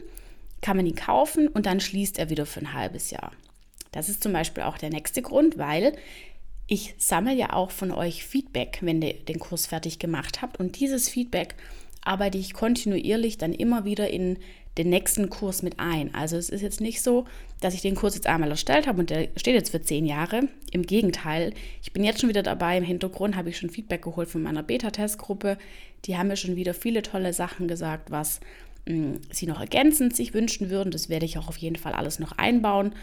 kann 0.62 0.78
man 0.78 0.86
ihn 0.86 0.94
kaufen 0.94 1.48
und 1.48 1.66
dann 1.66 1.80
schließt 1.80 2.18
er 2.18 2.30
wieder 2.30 2.46
für 2.46 2.60
ein 2.60 2.72
halbes 2.72 3.10
Jahr. 3.10 3.30
Das 3.92 4.08
ist 4.08 4.22
zum 4.22 4.32
Beispiel 4.32 4.62
auch 4.62 4.78
der 4.78 4.88
nächste 4.88 5.20
Grund, 5.20 5.58
weil 5.58 5.92
ich 6.66 6.94
sammle 6.96 7.34
ja 7.34 7.52
auch 7.52 7.72
von 7.72 7.90
euch 7.90 8.24
Feedback, 8.24 8.78
wenn 8.80 9.02
ihr 9.02 9.12
den 9.12 9.38
Kurs 9.38 9.66
fertig 9.66 9.98
gemacht 9.98 10.40
habt. 10.40 10.58
Und 10.58 10.80
dieses 10.80 11.10
Feedback 11.10 11.56
arbeite 12.00 12.38
ich 12.38 12.54
kontinuierlich 12.54 13.36
dann 13.36 13.52
immer 13.52 13.84
wieder 13.84 14.08
in 14.08 14.38
den 14.78 14.88
nächsten 14.88 15.30
Kurs 15.30 15.62
mit 15.62 15.78
ein. 15.78 16.14
Also 16.14 16.36
es 16.36 16.48
ist 16.48 16.62
jetzt 16.62 16.80
nicht 16.80 17.02
so, 17.02 17.24
dass 17.60 17.74
ich 17.74 17.82
den 17.82 17.94
Kurs 17.94 18.14
jetzt 18.14 18.26
einmal 18.26 18.50
erstellt 18.50 18.86
habe 18.86 19.00
und 19.00 19.10
der 19.10 19.28
steht 19.36 19.54
jetzt 19.54 19.70
für 19.70 19.82
zehn 19.82 20.06
Jahre. 20.06 20.48
Im 20.70 20.82
Gegenteil, 20.82 21.52
ich 21.82 21.92
bin 21.92 22.04
jetzt 22.04 22.20
schon 22.20 22.28
wieder 22.28 22.42
dabei. 22.42 22.78
Im 22.78 22.84
Hintergrund 22.84 23.36
habe 23.36 23.50
ich 23.50 23.58
schon 23.58 23.70
Feedback 23.70 24.02
geholt 24.02 24.28
von 24.28 24.42
meiner 24.42 24.62
Beta-Testgruppe. 24.62 25.58
Die 26.04 26.16
haben 26.16 26.28
mir 26.28 26.36
schon 26.36 26.56
wieder 26.56 26.72
viele 26.72 27.02
tolle 27.02 27.32
Sachen 27.32 27.68
gesagt, 27.68 28.10
was 28.10 28.40
mh, 28.86 28.94
hm, 28.94 29.20
sie 29.30 29.46
noch 29.46 29.60
ergänzend 29.60 30.14
sich 30.14 30.34
wünschen 30.34 30.70
würden. 30.70 30.90
Das 30.90 31.08
werde 31.08 31.26
ich 31.26 31.36
auch 31.36 31.48
auf 31.48 31.56
jeden 31.56 31.76
Fall 31.76 31.92
alles 31.92 32.18
noch 32.18 32.32
einbauen 32.32 32.94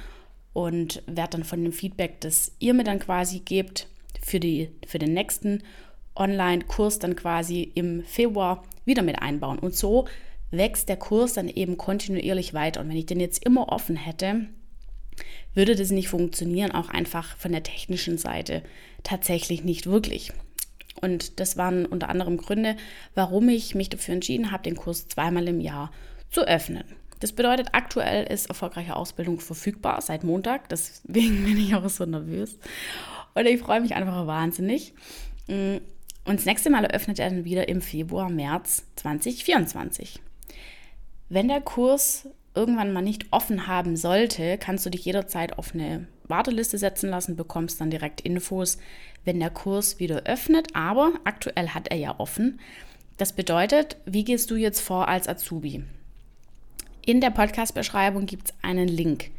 und 0.53 1.03
werde 1.05 1.31
dann 1.31 1.43
von 1.43 1.63
dem 1.63 1.73
Feedback, 1.73 2.21
das 2.21 2.53
ihr 2.59 2.73
mir 2.73 2.83
dann 2.83 2.99
quasi 2.99 3.39
gebt, 3.39 3.87
für, 4.21 4.39
die, 4.39 4.69
für 4.87 4.99
den 4.99 5.13
nächsten 5.13 5.61
Online-Kurs 6.15 6.97
dann 6.99 7.15
quasi 7.15 7.71
im 7.75 8.03
Februar 8.03 8.63
wieder 8.85 9.03
mit 9.03 9.21
einbauen. 9.21 9.59
Und 9.59 9.75
so 9.75 10.07
wächst 10.51 10.89
der 10.89 10.97
Kurs 10.97 11.33
dann 11.33 11.49
eben 11.49 11.77
kontinuierlich 11.77 12.53
weiter. 12.53 12.81
Und 12.81 12.89
wenn 12.89 12.97
ich 12.97 13.05
den 13.05 13.19
jetzt 13.19 13.43
immer 13.45 13.69
offen 13.69 13.95
hätte, 13.95 14.47
würde 15.53 15.75
das 15.75 15.91
nicht 15.91 16.09
funktionieren, 16.09 16.71
auch 16.71 16.89
einfach 16.89 17.35
von 17.37 17.51
der 17.51 17.63
technischen 17.63 18.17
Seite 18.17 18.63
tatsächlich 19.03 19.63
nicht 19.63 19.87
wirklich. 19.87 20.31
Und 21.01 21.39
das 21.39 21.57
waren 21.57 21.85
unter 21.85 22.09
anderem 22.09 22.37
Gründe, 22.37 22.75
warum 23.15 23.49
ich 23.49 23.75
mich 23.75 23.89
dafür 23.89 24.15
entschieden 24.15 24.51
habe, 24.51 24.63
den 24.63 24.75
Kurs 24.75 25.07
zweimal 25.07 25.47
im 25.47 25.59
Jahr 25.59 25.91
zu 26.31 26.47
öffnen. 26.47 26.83
Das 27.19 27.31
bedeutet, 27.31 27.69
aktuell 27.71 28.25
ist 28.31 28.47
erfolgreiche 28.47 28.95
Ausbildung 28.95 29.39
verfügbar 29.39 30.01
seit 30.01 30.23
Montag. 30.23 30.69
Deswegen 30.69 31.43
bin 31.45 31.57
ich 31.57 31.75
auch 31.75 31.87
so 31.89 32.05
nervös. 32.05 32.57
Und 33.33 33.45
ich 33.45 33.59
freue 33.59 33.81
mich 33.81 33.95
einfach 33.95 34.27
wahnsinnig. 34.27 34.93
Und 35.47 35.81
das 36.25 36.45
nächste 36.45 36.69
Mal 36.69 36.85
eröffnet 36.85 37.19
er 37.19 37.29
dann 37.29 37.45
wieder 37.45 37.69
im 37.69 37.81
Februar, 37.81 38.29
März 38.29 38.83
2024. 38.97 40.19
Wenn 41.29 41.47
der 41.47 41.61
Kurs 41.61 42.29
irgendwann 42.55 42.93
mal 42.93 43.01
nicht 43.01 43.27
offen 43.31 43.67
haben 43.67 43.95
sollte, 43.95 44.57
kannst 44.57 44.85
du 44.85 44.89
dich 44.89 45.05
jederzeit 45.05 45.57
auf 45.57 45.73
eine 45.73 46.07
Warteliste 46.27 46.77
setzen 46.77 47.09
lassen, 47.09 47.35
bekommst 47.35 47.79
dann 47.79 47.91
direkt 47.91 48.21
Infos, 48.21 48.77
wenn 49.25 49.39
der 49.39 49.49
Kurs 49.49 49.99
wieder 49.99 50.23
öffnet. 50.23 50.75
Aber 50.75 51.13
aktuell 51.23 51.69
hat 51.69 51.89
er 51.89 51.97
ja 51.97 52.19
offen. 52.19 52.59
Das 53.17 53.33
bedeutet, 53.33 53.97
wie 54.05 54.23
gehst 54.23 54.51
du 54.51 54.55
jetzt 54.55 54.79
vor 54.79 55.07
als 55.07 55.27
Azubi? 55.27 55.83
In 57.05 57.21
der 57.21 57.29
Podcast-Beschreibung 57.29 58.25
gibt 58.25 58.49
es 58.49 58.55
einen 58.61 58.87
Link. 58.87 59.31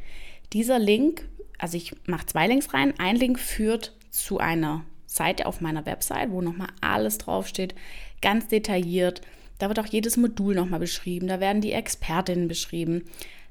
Dieser 0.52 0.78
Link, 0.78 1.28
also 1.58 1.76
ich 1.76 1.94
mache 2.06 2.26
zwei 2.26 2.46
Links 2.46 2.72
rein. 2.72 2.94
Ein 2.98 3.16
Link 3.16 3.38
führt 3.38 3.94
zu 4.10 4.38
einer 4.38 4.84
Seite 5.06 5.46
auf 5.46 5.60
meiner 5.60 5.86
Website, 5.86 6.30
wo 6.30 6.40
nochmal 6.40 6.68
alles 6.80 7.18
draufsteht, 7.18 7.74
ganz 8.22 8.48
detailliert 8.48 9.20
da 9.58 9.68
wird 9.68 9.78
auch 9.78 9.86
jedes 9.86 10.16
Modul 10.16 10.54
nochmal 10.54 10.80
beschrieben, 10.80 11.28
da 11.28 11.40
werden 11.40 11.60
die 11.60 11.72
Expertinnen 11.72 12.48
beschrieben. 12.48 13.04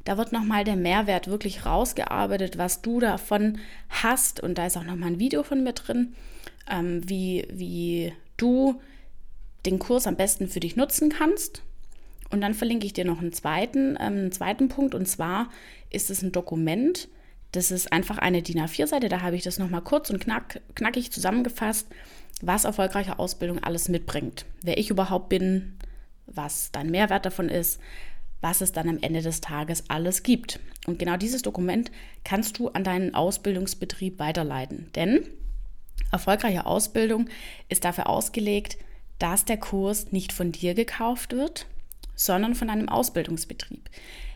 Da 0.05 0.17
wird 0.17 0.31
nochmal 0.31 0.63
der 0.63 0.77
Mehrwert 0.77 1.27
wirklich 1.27 1.65
rausgearbeitet, 1.65 2.57
was 2.57 2.81
du 2.81 3.01
davon 3.01 3.59
hast. 3.89 4.39
Und 4.41 4.57
da 4.57 4.65
ist 4.65 4.77
auch 4.77 4.85
nochmal 4.85 5.09
ein 5.09 5.19
Video 5.19 5.43
von 5.43 5.65
mir 5.65 5.73
drin, 5.73 6.15
ähm, 6.71 7.01
wie, 7.09 7.45
wie 7.51 8.13
du 8.37 8.79
den 9.65 9.79
Kurs 9.79 10.07
am 10.07 10.15
besten 10.15 10.47
für 10.47 10.61
dich 10.61 10.77
nutzen 10.77 11.09
kannst. 11.09 11.61
Und 12.29 12.39
dann 12.39 12.53
verlinke 12.53 12.85
ich 12.85 12.93
dir 12.93 13.03
noch 13.03 13.19
einen 13.19 13.33
zweiten, 13.33 13.97
ähm, 13.99 14.13
einen 14.13 14.31
zweiten 14.31 14.69
Punkt. 14.69 14.95
Und 14.95 15.09
zwar 15.09 15.49
ist 15.89 16.09
es 16.09 16.21
ein 16.21 16.31
Dokument, 16.31 17.09
das 17.51 17.71
ist 17.71 17.91
einfach 17.91 18.17
eine 18.17 18.41
DIN 18.41 18.61
A4-Seite. 18.61 19.09
Da 19.09 19.21
habe 19.21 19.35
ich 19.35 19.43
das 19.43 19.59
nochmal 19.59 19.81
kurz 19.81 20.09
und 20.09 20.19
knack, 20.19 20.61
knackig 20.75 21.11
zusammengefasst, 21.11 21.87
was 22.41 22.65
erfolgreiche 22.65 23.19
Ausbildung 23.19 23.63
alles 23.63 23.89
mitbringt. 23.89 24.45
Wer 24.63 24.77
ich 24.77 24.89
überhaupt 24.89 25.29
bin, 25.29 25.73
was 26.27 26.71
dein 26.71 26.89
Mehrwert 26.89 27.25
davon 27.25 27.49
ist, 27.49 27.79
was 28.41 28.61
es 28.61 28.71
dann 28.71 28.89
am 28.89 28.99
Ende 29.01 29.21
des 29.21 29.41
Tages 29.41 29.89
alles 29.89 30.23
gibt. 30.23 30.59
Und 30.85 30.99
genau 30.99 31.17
dieses 31.17 31.41
Dokument 31.41 31.91
kannst 32.23 32.59
du 32.59 32.69
an 32.69 32.83
deinen 32.83 33.15
Ausbildungsbetrieb 33.15 34.19
weiterleiten. 34.19 34.91
Denn 34.95 35.27
erfolgreiche 36.11 36.65
Ausbildung 36.65 37.29
ist 37.69 37.83
dafür 37.83 38.07
ausgelegt, 38.07 38.77
dass 39.19 39.45
der 39.45 39.57
Kurs 39.57 40.11
nicht 40.11 40.31
von 40.31 40.51
dir 40.51 40.75
gekauft 40.75 41.33
wird, 41.33 41.65
sondern 42.15 42.55
von 42.55 42.69
einem 42.69 42.89
Ausbildungsbetrieb. 42.89 43.89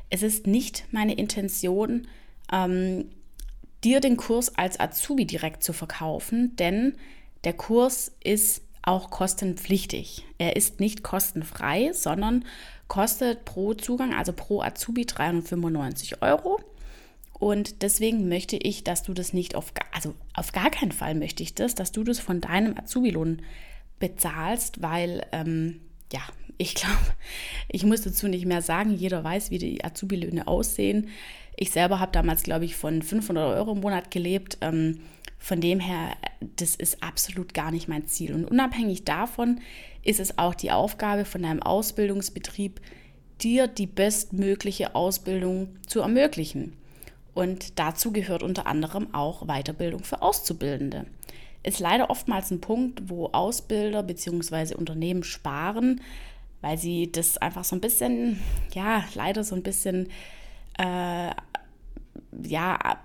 Es 0.10 0.24
ist 0.24 0.48
nicht 0.48 0.86
meine 0.92 1.14
Intention, 1.14 2.08
ähm, 2.52 3.06
dir 3.84 4.00
den 4.00 4.18
Kurs 4.18 4.56
als 4.58 4.80
Azubi 4.80 5.26
direkt 5.26 5.64
zu 5.64 5.74
verkaufen, 5.74 6.56
denn 6.58 6.96
der 7.44 7.54
Kurs 7.54 8.12
ist 8.24 8.62
auch 8.84 9.10
kostenpflichtig. 9.10 10.26
Er 10.38 10.56
ist 10.56 10.80
nicht 10.80 11.04
kostenfrei, 11.04 11.92
sondern 11.94 12.46
kostet 12.88 13.46
pro 13.46 13.74
Zugang, 13.74 14.14
also 14.14 14.34
pro 14.34 14.62
Azubi 14.62 15.06
395 15.06 16.22
Euro. 16.22 16.60
Und 17.34 17.82
deswegen 17.82 18.28
möchte 18.28 18.56
ich, 18.56 18.84
dass 18.84 19.04
du 19.04 19.14
das 19.14 19.34
nicht 19.34 19.56
auf, 19.56 19.74
also 19.92 20.14
auf 20.34 20.52
gar 20.52 20.70
keinen 20.70 20.92
Fall 20.92 21.16
möchte 21.16 21.42
ich 21.42 21.56
das, 21.56 21.74
dass 21.74 21.92
du 21.92 22.04
das 22.04 22.20
von 22.20 22.42
deinem 22.42 22.78
Azubi-Lohn 22.78 23.42
bezahlst, 24.00 24.82
weil, 24.82 25.26
ähm, 25.32 25.82
ja, 26.12 26.22
ich 26.58 26.76
glaube, 26.76 26.98
ich 27.68 27.84
muss 27.84 28.02
dazu 28.02 28.28
nicht 28.28 28.46
mehr 28.46 28.62
sagen, 28.62 28.94
jeder 28.94 29.24
weiß, 29.24 29.50
wie 29.50 29.58
die 29.58 29.84
Azubi-Löhne 29.84 30.48
aussehen. 30.48 31.10
Ich 31.56 31.72
selber 31.72 32.00
habe 32.00 32.12
damals, 32.12 32.44
glaube 32.44 32.66
ich, 32.66 32.76
von 32.76 33.02
500 33.02 33.58
Euro 33.58 33.72
im 33.72 33.80
Monat 33.80 34.12
gelebt. 34.12 34.58
Ähm, 34.62 35.00
von 35.42 35.60
dem 35.60 35.80
her, 35.80 36.16
das 36.56 36.76
ist 36.76 37.02
absolut 37.02 37.56
gar 37.56 37.72
nicht 37.72 37.88
mein 37.88 38.06
Ziel. 38.06 38.36
Und 38.36 38.46
unabhängig 38.46 39.06
davon 39.06 39.60
ist 40.04 40.20
es 40.20 40.38
auch 40.38 40.54
die 40.54 40.70
Aufgabe 40.70 41.26
von 41.26 41.42
deinem 41.42 41.64
Ausbildungsbetrieb, 41.64 42.80
dir 43.42 43.66
die 43.66 43.88
bestmögliche 43.88 44.94
Ausbildung 44.94 45.80
zu 45.88 46.02
ermöglichen. 46.02 46.78
Und 47.34 47.80
dazu 47.80 48.14
gehört 48.14 48.44
unter 48.44 48.68
anderem 48.68 49.16
auch 49.16 49.48
Weiterbildung 49.48 50.04
für 50.04 50.22
Auszubildende. 50.22 51.08
Ist 51.64 51.80
leider 51.80 52.12
oftmals 52.12 52.52
ein 52.52 52.62
Punkt, 52.62 53.10
wo 53.10 53.30
Ausbilder 53.32 54.04
bzw. 54.04 54.76
Unternehmen 54.76 55.24
sparen, 55.24 56.02
weil 56.62 56.78
sie 56.78 57.12
das 57.12 57.40
einfach 57.40 57.64
so 57.64 57.76
ein 57.76 57.82
bisschen, 57.82 58.40
ja, 58.74 59.04
leider 59.16 59.44
so 59.44 59.56
ein 59.56 59.64
bisschen, 59.64 60.08
äh, 60.78 61.32
ja, 62.44 63.00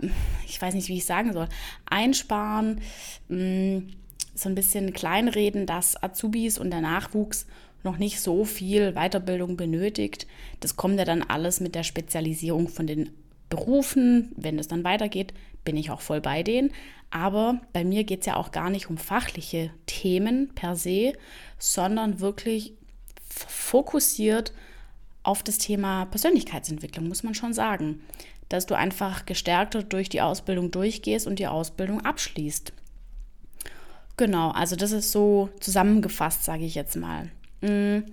ich 0.47 0.61
weiß 0.61 0.75
nicht, 0.75 0.89
wie 0.89 0.99
ich 0.99 1.05
sagen 1.05 1.33
soll, 1.33 1.49
einsparen, 1.87 2.81
mh, 3.29 3.39
mm, 3.39 3.89
so 4.35 4.49
ein 4.51 4.55
bisschen 4.55 4.93
kleinreden, 4.93 5.65
dass 5.65 6.03
Azubis 6.03 6.59
und 6.59 6.71
der 6.71 6.83
Nachwuchs 6.83 7.47
noch 7.83 7.97
nicht 7.97 8.21
so 8.21 8.45
viel 8.45 8.93
Weiterbildung 8.93 9.57
benötigt. 9.57 10.27
Das 10.61 10.77
kommt 10.77 10.99
ja 10.99 11.05
dann 11.05 11.23
alles 11.23 11.61
mit 11.61 11.75
der 11.75 11.85
Spezialisierung 11.85 12.69
von 12.69 12.87
den 12.87 13.11
Berufen. 13.49 14.33
Wenn 14.37 14.59
es 14.59 14.69
dann 14.69 14.85
weitergeht, 14.85 15.33
bin 15.65 15.77
ich 15.77 15.91
auch 15.91 16.03
voll 16.03 16.21
bei 16.21 16.43
denen. 16.43 16.73
Aber 17.11 17.61
bei 17.73 17.85
mir 17.85 18.05
geht 18.05 18.21
es 18.21 18.27
ja 18.27 18.37
auch 18.37 18.51
gar 18.51 18.69
nicht 18.69 18.91
um 18.91 18.99
fachliche 18.99 19.71
Themen 19.87 20.51
per 20.55 20.77
se, 20.77 21.15
sondern 21.59 22.21
wirklich 22.21 22.75
fokussiert 23.29 24.53
auf 25.23 25.43
das 25.43 25.59
Thema 25.59 26.07
Persönlichkeitsentwicklung, 26.07 27.09
muss 27.09 27.23
man 27.23 27.35
schon 27.35 27.53
sagen. 27.53 28.01
Dass 28.49 28.67
du 28.67 28.77
einfach 28.77 29.27
gestärkter 29.27 29.83
durch 29.83 30.09
die 30.09 30.21
Ausbildung 30.21 30.71
durchgehst 30.71 31.27
und 31.27 31.39
die 31.39 31.49
Ausbildung 31.49 32.05
abschließt. 32.05 32.73
Genau, 34.17 34.51
also 34.51 34.77
das 34.77 34.93
ist 34.93 35.13
so 35.13 35.51
zusammengefasst, 35.61 36.45
sage 36.45 36.65
ich 36.65 36.75
jetzt 36.75 36.97
mal. 36.97 37.29
Mhm. 37.61 38.05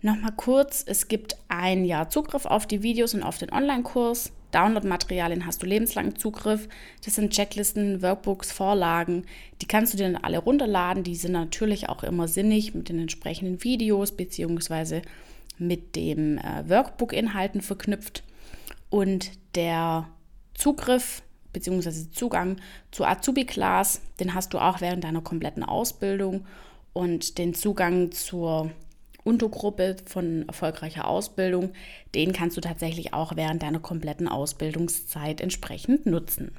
Nochmal 0.00 0.32
kurz, 0.36 0.84
es 0.86 1.08
gibt 1.08 1.36
ein 1.48 1.84
Jahr 1.84 2.08
Zugriff 2.08 2.46
auf 2.46 2.66
die 2.66 2.82
Videos 2.82 3.14
und 3.14 3.24
auf 3.24 3.38
den 3.38 3.52
Online-Kurs. 3.52 4.32
Download-Materialien 4.52 5.44
hast 5.44 5.62
du 5.62 5.66
lebenslangen 5.66 6.16
Zugriff. 6.16 6.68
Das 7.04 7.16
sind 7.16 7.32
Checklisten, 7.32 8.00
Workbooks, 8.00 8.52
Vorlagen. 8.52 9.24
Die 9.60 9.66
kannst 9.66 9.92
du 9.92 9.98
dir 9.98 10.10
dann 10.10 10.22
alle 10.22 10.38
runterladen. 10.38 11.02
Die 11.02 11.16
sind 11.16 11.32
natürlich 11.32 11.88
auch 11.88 12.02
immer 12.02 12.28
sinnig 12.28 12.74
mit 12.74 12.88
den 12.88 13.00
entsprechenden 13.00 13.62
Videos 13.62 14.12
bzw. 14.12 15.02
mit 15.58 15.96
dem 15.96 16.38
äh, 16.38 16.68
Workbook-Inhalten 16.68 17.60
verknüpft. 17.60 18.22
Und 18.90 19.30
der 19.54 20.08
Zugriff 20.54 21.22
bzw. 21.52 22.10
Zugang 22.10 22.56
zur 22.90 23.08
Azubi-Class, 23.08 24.00
den 24.20 24.34
hast 24.34 24.54
du 24.54 24.58
auch 24.58 24.80
während 24.80 25.04
deiner 25.04 25.20
kompletten 25.20 25.62
Ausbildung. 25.62 26.46
Und 26.92 27.38
den 27.38 27.54
Zugang 27.54 28.12
zur 28.12 28.70
Untergruppe 29.24 29.96
von 30.06 30.48
erfolgreicher 30.48 31.06
Ausbildung, 31.06 31.72
den 32.14 32.32
kannst 32.32 32.56
du 32.56 32.60
tatsächlich 32.60 33.12
auch 33.12 33.36
während 33.36 33.62
deiner 33.62 33.80
kompletten 33.80 34.26
Ausbildungszeit 34.26 35.40
entsprechend 35.40 36.06
nutzen. 36.06 36.52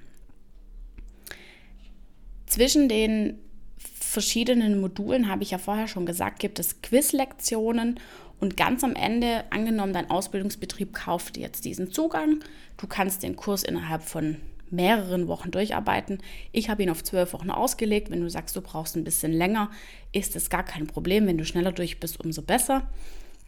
Zwischen 2.46 2.90
den 2.90 3.40
verschiedenen 3.78 4.82
Modulen, 4.82 5.30
habe 5.30 5.44
ich 5.44 5.52
ja 5.52 5.58
vorher 5.58 5.88
schon 5.88 6.06
gesagt, 6.06 6.40
gibt 6.40 6.60
es 6.60 6.82
Quizlektionen 6.82 8.00
und 8.40 8.58
ganz 8.58 8.84
am 8.84 8.96
Ende, 8.96 9.44
angenommen, 9.50 9.94
dein 9.94 10.10
Ausbildungsbetrieb 10.10 10.94
kauft 10.94 11.38
jetzt 11.38 11.66
diesen 11.66 11.92
Zugang, 11.92 12.44
du 12.78 12.88
kannst 12.88 13.24
den 13.24 13.36
Kurs 13.36 13.64
innerhalb 13.64 14.04
von 14.04 14.38
mehreren 14.72 15.28
Wochen 15.28 15.52
durcharbeiten. 15.52 16.20
Ich 16.52 16.70
habe 16.70 16.84
ihn 16.84 16.90
auf 16.90 17.04
zwölf 17.04 17.34
Wochen 17.34 17.50
ausgelegt. 17.50 18.12
Wenn 18.12 18.22
du 18.22 18.30
sagst, 18.30 18.56
du 18.56 18.62
brauchst 18.62 18.96
ein 18.96 19.04
bisschen 19.04 19.34
länger, 19.34 19.72
ist 20.12 20.36
es 20.36 20.50
gar 20.50 20.64
kein 20.64 20.88
Problem. 20.88 21.28
Wenn 21.28 21.38
du 21.38 21.46
schneller 21.46 21.72
durch 21.72 22.00
bist, 22.00 22.20
umso 22.20 22.42
besser. 22.42 22.88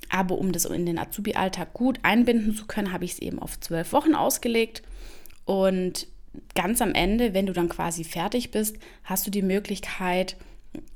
Aber 0.09 0.37
um 0.37 0.51
das 0.51 0.65
in 0.65 0.85
den 0.85 0.97
Azubi-Alltag 0.97 1.73
gut 1.73 1.99
einbinden 2.03 2.55
zu 2.55 2.65
können, 2.65 2.91
habe 2.91 3.05
ich 3.05 3.13
es 3.13 3.19
eben 3.19 3.39
auf 3.39 3.59
zwölf 3.59 3.93
Wochen 3.93 4.15
ausgelegt. 4.15 4.81
Und 5.45 6.07
ganz 6.55 6.81
am 6.81 6.93
Ende, 6.93 7.33
wenn 7.33 7.45
du 7.45 7.53
dann 7.53 7.69
quasi 7.69 8.03
fertig 8.03 8.51
bist, 8.51 8.77
hast 9.03 9.27
du 9.27 9.31
die 9.31 9.43
Möglichkeit, 9.43 10.37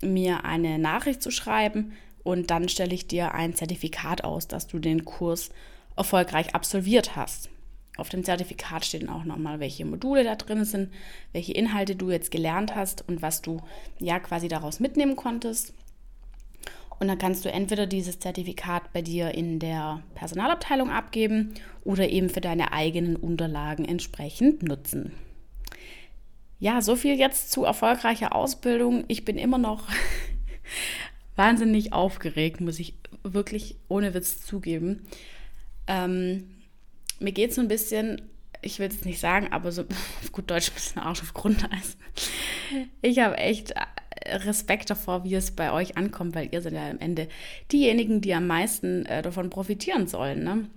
mir 0.02 0.44
eine 0.44 0.80
Nachricht 0.80 1.22
zu 1.22 1.30
schreiben 1.32 1.94
und 2.26 2.50
dann 2.50 2.68
stelle 2.70 2.96
ich 2.96 3.08
dir 3.08 3.36
ein 3.36 3.54
Zertifikat 3.54 4.24
aus, 4.24 4.48
dass 4.48 4.66
du 4.66 4.80
den 4.80 5.06
Kurs 5.06 5.52
erfolgreich 5.96 6.56
absolviert 6.56 7.16
hast. 7.16 7.52
Auf 7.98 8.10
dem 8.10 8.24
Zertifikat 8.24 8.84
stehen 8.84 9.10
auch 9.10 9.26
nochmal, 9.26 9.60
welche 9.60 9.86
Module 9.86 10.24
da 10.24 10.36
drin 10.36 10.66
sind, 10.66 10.92
welche 11.34 11.54
Inhalte 11.54 11.96
du 11.96 12.10
jetzt 12.10 12.32
gelernt 12.32 12.76
hast 12.76 13.08
und 13.08 13.22
was 13.22 13.44
du 13.44 13.62
ja 14.00 14.20
quasi 14.20 14.48
daraus 14.48 14.80
mitnehmen 14.80 15.16
konntest. 15.16 15.76
Und 17.00 17.10
dann 17.10 17.20
kannst 17.20 17.46
du 17.46 17.52
entweder 17.52 17.86
dieses 17.86 18.18
Zertifikat 18.18 18.92
bei 18.92 19.04
dir 19.04 19.36
in 19.36 19.60
der 19.60 20.02
Personalabteilung 20.16 20.90
abgeben 20.90 21.54
oder 21.84 22.10
eben 22.10 22.30
für 22.30 22.42
deine 22.42 22.74
eigenen 22.74 23.16
Unterlagen 23.16 23.86
entsprechend 23.86 24.64
nutzen. 24.64 25.12
Ja, 26.58 26.82
so 26.82 26.96
viel 26.96 27.20
jetzt 27.20 27.52
zu 27.52 27.66
erfolgreicher 27.66 28.34
Ausbildung. 28.34 29.04
Ich 29.10 29.26
bin 29.26 29.38
immer 29.38 29.60
noch 29.60 29.88
wahnsinnig 31.36 31.94
aufgeregt, 31.94 32.62
muss 32.62 32.80
ich 32.80 32.96
wirklich 33.24 33.78
ohne 33.88 34.14
Witz 34.14 34.46
zugeben. 34.46 35.08
Ähm, 35.88 36.56
mir 37.20 37.32
geht 37.32 37.50
es 37.50 37.56
so 37.56 37.62
ein 37.62 37.68
bisschen, 37.68 38.22
ich 38.62 38.80
will 38.80 38.88
es 38.88 39.06
nicht 39.06 39.20
sagen, 39.20 39.52
aber 39.52 39.72
so 39.72 39.84
auf 39.84 40.32
gut 40.32 40.50
Deutsch 40.50 40.70
ein 40.70 40.76
bisschen 40.76 41.02
Arsch 41.02 41.22
auf 41.22 41.34
Grundeis. 41.34 41.98
Ich 43.02 43.20
habe 43.20 43.38
echt 43.38 43.74
Respekt 44.26 44.90
davor, 44.90 45.24
wie 45.24 45.36
es 45.36 45.52
bei 45.52 45.72
euch 45.72 45.98
ankommt, 45.98 46.36
weil 46.36 46.50
ihr 46.52 46.62
seid 46.62 46.74
ja 46.74 46.90
am 46.90 47.00
Ende 47.00 47.28
diejenigen, 47.72 48.22
die 48.22 48.34
am 48.34 48.48
meisten 48.48 49.06
äh, 49.06 49.22
davon 49.22 49.50
profitieren 49.50 50.08
sollen. 50.08 50.44
Ne? 50.44 50.70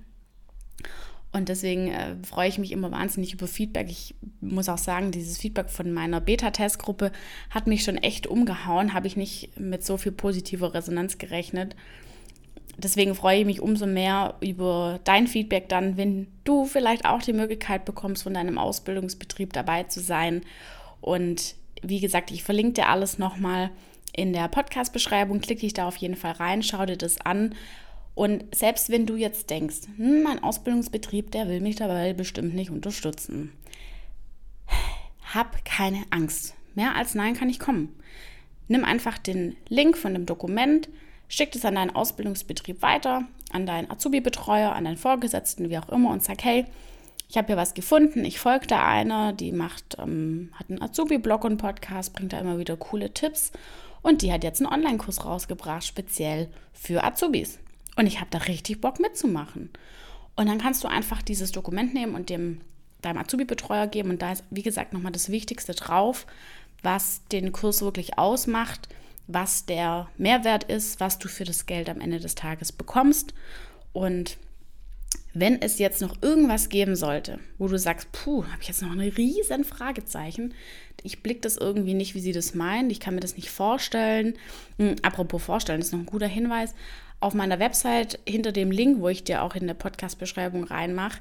Und 1.31 1.51
deswegen 1.51 1.89
äh, 1.89 2.17
freue 2.23 2.49
ich 2.49 2.59
mich 2.59 2.73
immer 2.73 2.91
wahnsinnig 2.91 3.35
über 3.35 3.47
Feedback. 3.47 3.89
Ich 3.91 4.15
muss 4.41 4.69
auch 4.69 4.79
sagen, 4.79 5.11
dieses 5.11 5.39
Feedback 5.39 5.69
von 5.69 5.93
meiner 5.93 6.21
Beta-Testgruppe 6.21 7.13
hat 7.51 7.67
mich 7.67 7.85
schon 7.85 7.99
echt 7.99 8.27
umgehauen. 8.27 8.95
Habe 8.95 9.07
ich 9.07 9.17
nicht 9.17 9.59
mit 9.61 9.85
so 9.85 9.99
viel 9.99 10.13
positiver 10.13 10.73
Resonanz 10.73 11.19
gerechnet 11.19 11.77
deswegen 12.79 13.15
freue 13.15 13.41
ich 13.41 13.47
mich 13.47 13.61
umso 13.61 13.87
mehr 13.87 14.35
über 14.41 15.01
dein 15.05 15.27
Feedback 15.27 15.69
dann, 15.69 15.97
wenn 15.97 16.29
du 16.45 16.65
vielleicht 16.65 17.05
auch 17.05 17.21
die 17.21 17.33
Möglichkeit 17.33 17.85
bekommst, 17.85 18.23
von 18.23 18.35
deinem 18.35 18.57
Ausbildungsbetrieb 18.57 19.53
dabei 19.53 19.83
zu 19.85 20.01
sein. 20.01 20.43
Und 21.01 21.57
wie 21.83 22.01
gesagt, 22.01 22.31
ich 22.31 22.45
verlinke 22.45 22.75
dir 22.75 22.89
alles 22.89 23.19
nochmal 23.19 23.71
in 24.13 24.33
der 24.33 24.49
Podcast-Beschreibung. 24.49 25.41
Klicke 25.41 25.67
ich 25.67 25.75
da 25.75 25.87
auf 25.87 25.97
jeden 25.97 26.17
Fall 26.17 26.33
rein, 26.33 26.63
schau 26.63 26.87
dir 26.87 26.97
das 26.97 27.21
an. 27.21 27.55
Und 28.19 28.53
selbst 28.53 28.91
wenn 28.91 29.07
du 29.07 29.15
jetzt 29.15 29.49
denkst, 29.49 29.83
hm, 29.97 30.25
mein 30.25 30.43
Ausbildungsbetrieb, 30.43 31.31
der 31.31 31.47
will 31.47 31.61
mich 31.61 31.77
dabei 31.77 32.15
bestimmt 32.15 32.53
nicht 32.53 32.69
unterstützen. 32.69 33.53
Hab 35.33 35.65
keine 35.65 36.03
Angst. 36.11 36.57
Mehr 36.75 36.97
als 36.97 37.15
Nein 37.15 37.35
kann 37.35 37.49
ich 37.49 37.61
kommen. 37.61 37.95
Nimm 38.67 38.85
einfach 38.85 39.19
den 39.19 39.57
Link 39.69 39.97
von 39.97 40.15
dem 40.15 40.27
Dokument, 40.27 40.89
Schick 41.29 41.55
es 41.55 41.65
an 41.65 41.77
deinen 41.77 41.95
Ausbildungsbetrieb 41.95 42.83
weiter, 42.83 43.23
an 43.53 43.67
deinen 43.67 43.89
Azubi-Betreuer, 43.89 44.73
an 44.73 44.87
deinen 44.87 44.97
Vorgesetzten, 44.97 45.71
wie 45.71 45.79
auch 45.79 45.89
immer 45.89 46.11
und 46.11 46.25
sag, 46.25 46.43
hey, 46.43 46.65
ich 47.29 47.37
habe 47.37 47.47
hier 47.47 47.57
was 47.57 47.75
gefunden, 47.75 48.25
ich 48.25 48.41
folge 48.41 48.67
da 48.67 48.85
einer, 48.85 49.33
die 49.33 49.53
macht, 49.53 49.97
ähm, 50.01 50.51
hat 50.55 50.71
einen 50.71 50.83
Azubi-Blog 50.83 51.45
und 51.45 51.59
Podcast, 51.59 52.15
bringt 52.15 52.33
da 52.33 52.41
immer 52.41 52.59
wieder 52.59 52.77
coole 52.77 53.15
Tipps 53.15 53.53
und 54.03 54.23
die 54.23 54.33
hat 54.33 54.43
jetzt 54.43 54.61
einen 54.61 54.73
Online-Kurs 54.73 55.25
rausgebracht, 55.25 55.85
speziell 55.85 56.49
für 56.73 57.05
Azubis. 57.05 57.61
Und 57.99 58.07
ich 58.07 58.21
habe 58.21 58.31
da 58.31 58.39
richtig 58.39 58.81
Bock 58.81 59.01
mitzumachen. 59.01 59.71
Und 60.37 60.47
dann 60.47 60.59
kannst 60.59 60.85
du 60.85 60.89
einfach 60.89 61.21
dieses 61.21 61.51
Dokument 61.51 61.95
nehmen 61.95 62.15
und 62.15 62.31
dem 62.31 62.61
deinem 63.03 63.19
Azubi-Betreuer 63.19 63.89
geben 63.89 64.11
und 64.11 64.23
da 64.23 64.33
ist, 64.33 64.45
wie 64.51 64.63
gesagt, 64.63 64.93
nochmal 64.93 65.13
das 65.13 65.31
Wichtigste 65.31 65.75
drauf, 65.75 66.27
was 66.83 67.23
den 67.33 67.51
Kurs 67.51 67.83
wirklich 67.83 68.19
ausmacht, 68.19 68.89
was 69.27 69.67
der 69.67 70.09
Mehrwert 70.17 70.65
ist, 70.65 71.01
was 71.01 71.19
du 71.19 71.27
für 71.29 71.45
das 71.45 71.67
Geld 71.67 71.89
am 71.89 72.01
Ende 72.01 72.21
des 72.21 72.37
Tages 72.37 72.71
bekommst. 72.71 73.35
Und 73.93 74.37
wenn 75.35 75.61
es 75.61 75.79
jetzt 75.79 76.01
noch 76.01 76.23
irgendwas 76.23 76.69
geben 76.69 76.95
sollte, 76.95 77.41
wo 77.59 77.67
du 77.67 77.79
sagst, 77.79 78.13
puh, 78.13 78.45
habe 78.45 78.63
ich 78.63 78.69
jetzt 78.69 78.83
noch 78.83 78.93
ein 78.93 79.01
riesen 79.01 79.65
Fragezeichen, 79.65 80.55
ich 81.03 81.23
blicke 81.23 81.41
das 81.41 81.57
irgendwie 81.57 81.95
nicht, 81.95 82.15
wie 82.15 82.21
sie 82.21 82.33
das 82.33 82.55
meint, 82.55 82.91
ich 82.91 83.01
kann 83.01 83.15
mir 83.15 83.21
das 83.21 83.37
nicht 83.37 83.51
vorstellen. 83.51 84.35
Hm, 84.79 84.97
apropos 85.03 85.43
vorstellen, 85.43 85.81
ist 85.81 85.93
noch 85.93 86.01
ein 86.01 86.07
guter 86.07 86.27
Hinweis. 86.27 86.75
Auf 87.21 87.35
meiner 87.35 87.59
Website 87.59 88.21
hinter 88.27 88.53
dem 88.53 88.71
Link, 88.71 89.01
wo 89.01 89.09
ich 89.09 89.25
dir 89.25 89.43
auch 89.43 89.55
in 89.55 89.67
der 89.67 89.75
Podcast-Beschreibung 89.75 90.65
reinmache, 90.65 91.21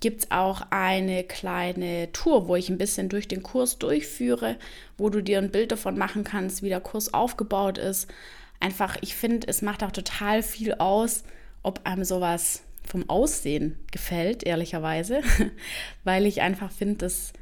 gibt 0.00 0.24
es 0.24 0.30
auch 0.30 0.62
eine 0.70 1.24
kleine 1.24 2.10
Tour, 2.12 2.48
wo 2.48 2.56
ich 2.56 2.70
ein 2.70 2.78
bisschen 2.78 3.10
durch 3.10 3.28
den 3.28 3.42
Kurs 3.42 3.78
durchführe, 3.78 4.56
wo 4.96 5.10
du 5.10 5.22
dir 5.22 5.38
ein 5.38 5.50
Bild 5.50 5.72
davon 5.72 5.98
machen 5.98 6.24
kannst, 6.24 6.62
wie 6.62 6.70
der 6.70 6.80
Kurs 6.80 7.12
aufgebaut 7.12 7.76
ist. 7.76 8.08
Einfach, 8.60 8.96
ich 9.02 9.14
finde, 9.14 9.46
es 9.46 9.60
macht 9.60 9.84
auch 9.84 9.90
total 9.90 10.42
viel 10.42 10.74
aus, 10.74 11.24
ob 11.62 11.86
einem 11.86 12.04
sowas 12.04 12.62
vom 12.82 13.08
Aussehen 13.10 13.78
gefällt, 13.92 14.42
ehrlicherweise, 14.42 15.20
weil 16.04 16.24
ich 16.24 16.40
einfach 16.40 16.72
finde, 16.72 16.96
dass 16.96 17.34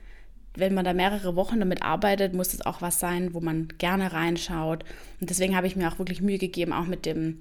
wenn 0.54 0.74
man 0.74 0.84
da 0.84 0.92
mehrere 0.92 1.36
Wochen 1.36 1.60
damit 1.60 1.82
arbeitet, 1.82 2.34
muss 2.34 2.52
es 2.52 2.66
auch 2.66 2.82
was 2.82 2.98
sein, 2.98 3.34
wo 3.34 3.40
man 3.40 3.68
gerne 3.78 4.12
reinschaut. 4.12 4.84
Und 5.20 5.30
deswegen 5.30 5.54
habe 5.54 5.68
ich 5.68 5.76
mir 5.76 5.88
auch 5.88 6.00
wirklich 6.00 6.20
Mühe 6.20 6.38
gegeben, 6.38 6.72
auch 6.72 6.86
mit 6.86 7.06
dem 7.06 7.40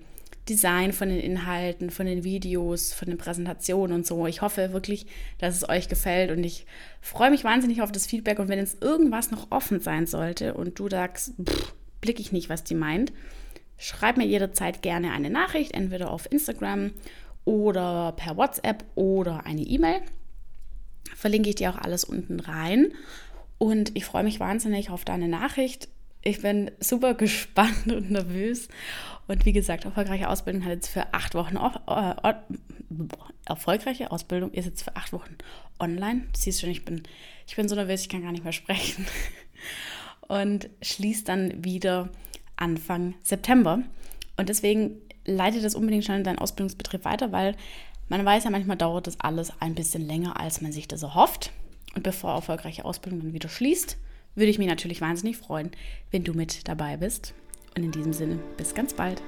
Design 0.50 0.94
von 0.94 1.10
den 1.10 1.20
Inhalten, 1.20 1.90
von 1.90 2.06
den 2.06 2.24
Videos, 2.24 2.94
von 2.94 3.08
den 3.08 3.18
Präsentationen 3.18 3.98
und 3.98 4.08
so. 4.08 4.28
Ich 4.28 4.42
hoffe 4.42 4.74
wirklich, 4.74 5.06
dass 5.38 5.56
es 5.56 5.68
euch 5.68 5.90
gefällt 5.90 6.32
und 6.32 6.44
ich 6.44 6.66
freue 7.02 7.32
mich 7.32 7.44
wahnsinnig 7.44 7.82
auf 7.82 7.92
das 7.92 8.08
Feedback. 8.08 8.40
Und 8.40 8.48
wenn 8.48 8.60
jetzt 8.60 8.84
irgendwas 8.84 9.32
noch 9.32 9.52
offen 9.52 9.80
sein 9.80 10.08
sollte 10.08 10.54
und 10.54 10.80
du 10.80 10.90
sagst, 10.90 11.34
blicke 12.02 12.22
ich 12.22 12.32
nicht, 12.32 12.50
was 12.50 12.64
die 12.64 12.76
meint, 12.76 13.12
schreib 13.78 14.18
mir 14.18 14.26
jederzeit 14.26 14.82
gerne 14.82 15.12
eine 15.12 15.30
Nachricht, 15.30 15.74
entweder 15.74 16.12
auf 16.12 16.32
Instagram 16.32 16.92
oder 17.46 18.14
per 18.18 18.38
WhatsApp 18.38 18.84
oder 18.96 19.46
eine 19.46 19.62
E-Mail. 19.62 20.02
Verlinke 21.16 21.50
ich 21.50 21.56
dir 21.56 21.70
auch 21.72 21.78
alles 21.78 22.04
unten 22.04 22.40
rein. 22.40 22.92
Und 23.58 23.96
ich 23.96 24.06
freue 24.06 24.24
mich 24.24 24.40
wahnsinnig 24.40 24.90
auf 24.90 25.04
deine 25.04 25.28
Nachricht. 25.28 25.90
Ich 26.28 26.42
bin 26.42 26.72
super 26.82 27.14
gespannt 27.14 27.88
und 27.88 28.12
nervös. 28.12 28.68
Und 29.30 29.46
wie 29.46 29.54
gesagt, 29.54 29.86
erfolgreiche 29.86 30.28
Ausbildung 30.28 30.66
hat 30.66 30.72
jetzt 30.72 30.90
für 30.90 31.14
acht 31.14 31.36
Wochen 31.36 31.56
äh, 31.56 32.34
erfolgreiche 33.46 34.12
Ausbildung 34.12 34.52
ist 34.52 34.66
jetzt 34.66 34.84
für 34.84 34.96
acht 34.98 35.14
Wochen 35.14 35.38
online. 35.80 36.24
Du 36.34 36.40
siehst 36.40 36.60
schon, 36.60 36.70
ich 36.70 36.84
bin, 36.84 37.04
ich 37.48 37.56
bin 37.56 37.70
so 37.70 37.76
nervös, 37.76 38.02
ich 38.02 38.10
kann 38.10 38.24
gar 38.24 38.34
nicht 38.34 38.44
mehr 38.44 38.52
sprechen. 38.52 39.06
Und 40.28 40.70
schließt 40.82 41.30
dann 41.30 41.64
wieder 41.64 42.10
Anfang 42.58 43.16
September. 43.24 43.84
Und 44.36 44.50
deswegen 44.50 44.98
leite 45.24 45.62
das 45.62 45.76
unbedingt 45.76 46.04
schon 46.04 46.16
in 46.16 46.24
deinen 46.26 46.40
Ausbildungsbetrieb 46.40 47.06
weiter, 47.06 47.32
weil 47.32 47.56
man 48.10 48.26
weiß 48.26 48.44
ja, 48.44 48.50
manchmal 48.50 48.76
dauert 48.76 49.08
das 49.08 49.22
alles 49.22 49.54
ein 49.62 49.76
bisschen 49.76 50.06
länger, 50.06 50.38
als 50.38 50.60
man 50.60 50.74
sich 50.74 50.90
das 50.90 51.04
erhofft. 51.04 51.54
Und 51.96 52.04
bevor 52.04 52.34
erfolgreiche 52.34 52.84
Ausbildung 52.84 53.22
dann 53.22 53.34
wieder 53.34 53.48
schließt, 53.48 53.98
würde 54.38 54.50
ich 54.50 54.60
mich 54.60 54.68
natürlich 54.68 55.02
wahnsinnig 55.02 55.36
freuen, 55.36 55.72
wenn 56.12 56.24
du 56.24 56.34
mit 56.34 56.68
dabei 56.68 56.96
bist. 56.96 57.34
Und 57.76 57.84
in 57.84 57.92
diesem 57.92 58.14
Sinne, 58.14 58.40
bis 58.56 58.74
ganz 58.74 58.94
bald. 58.94 59.22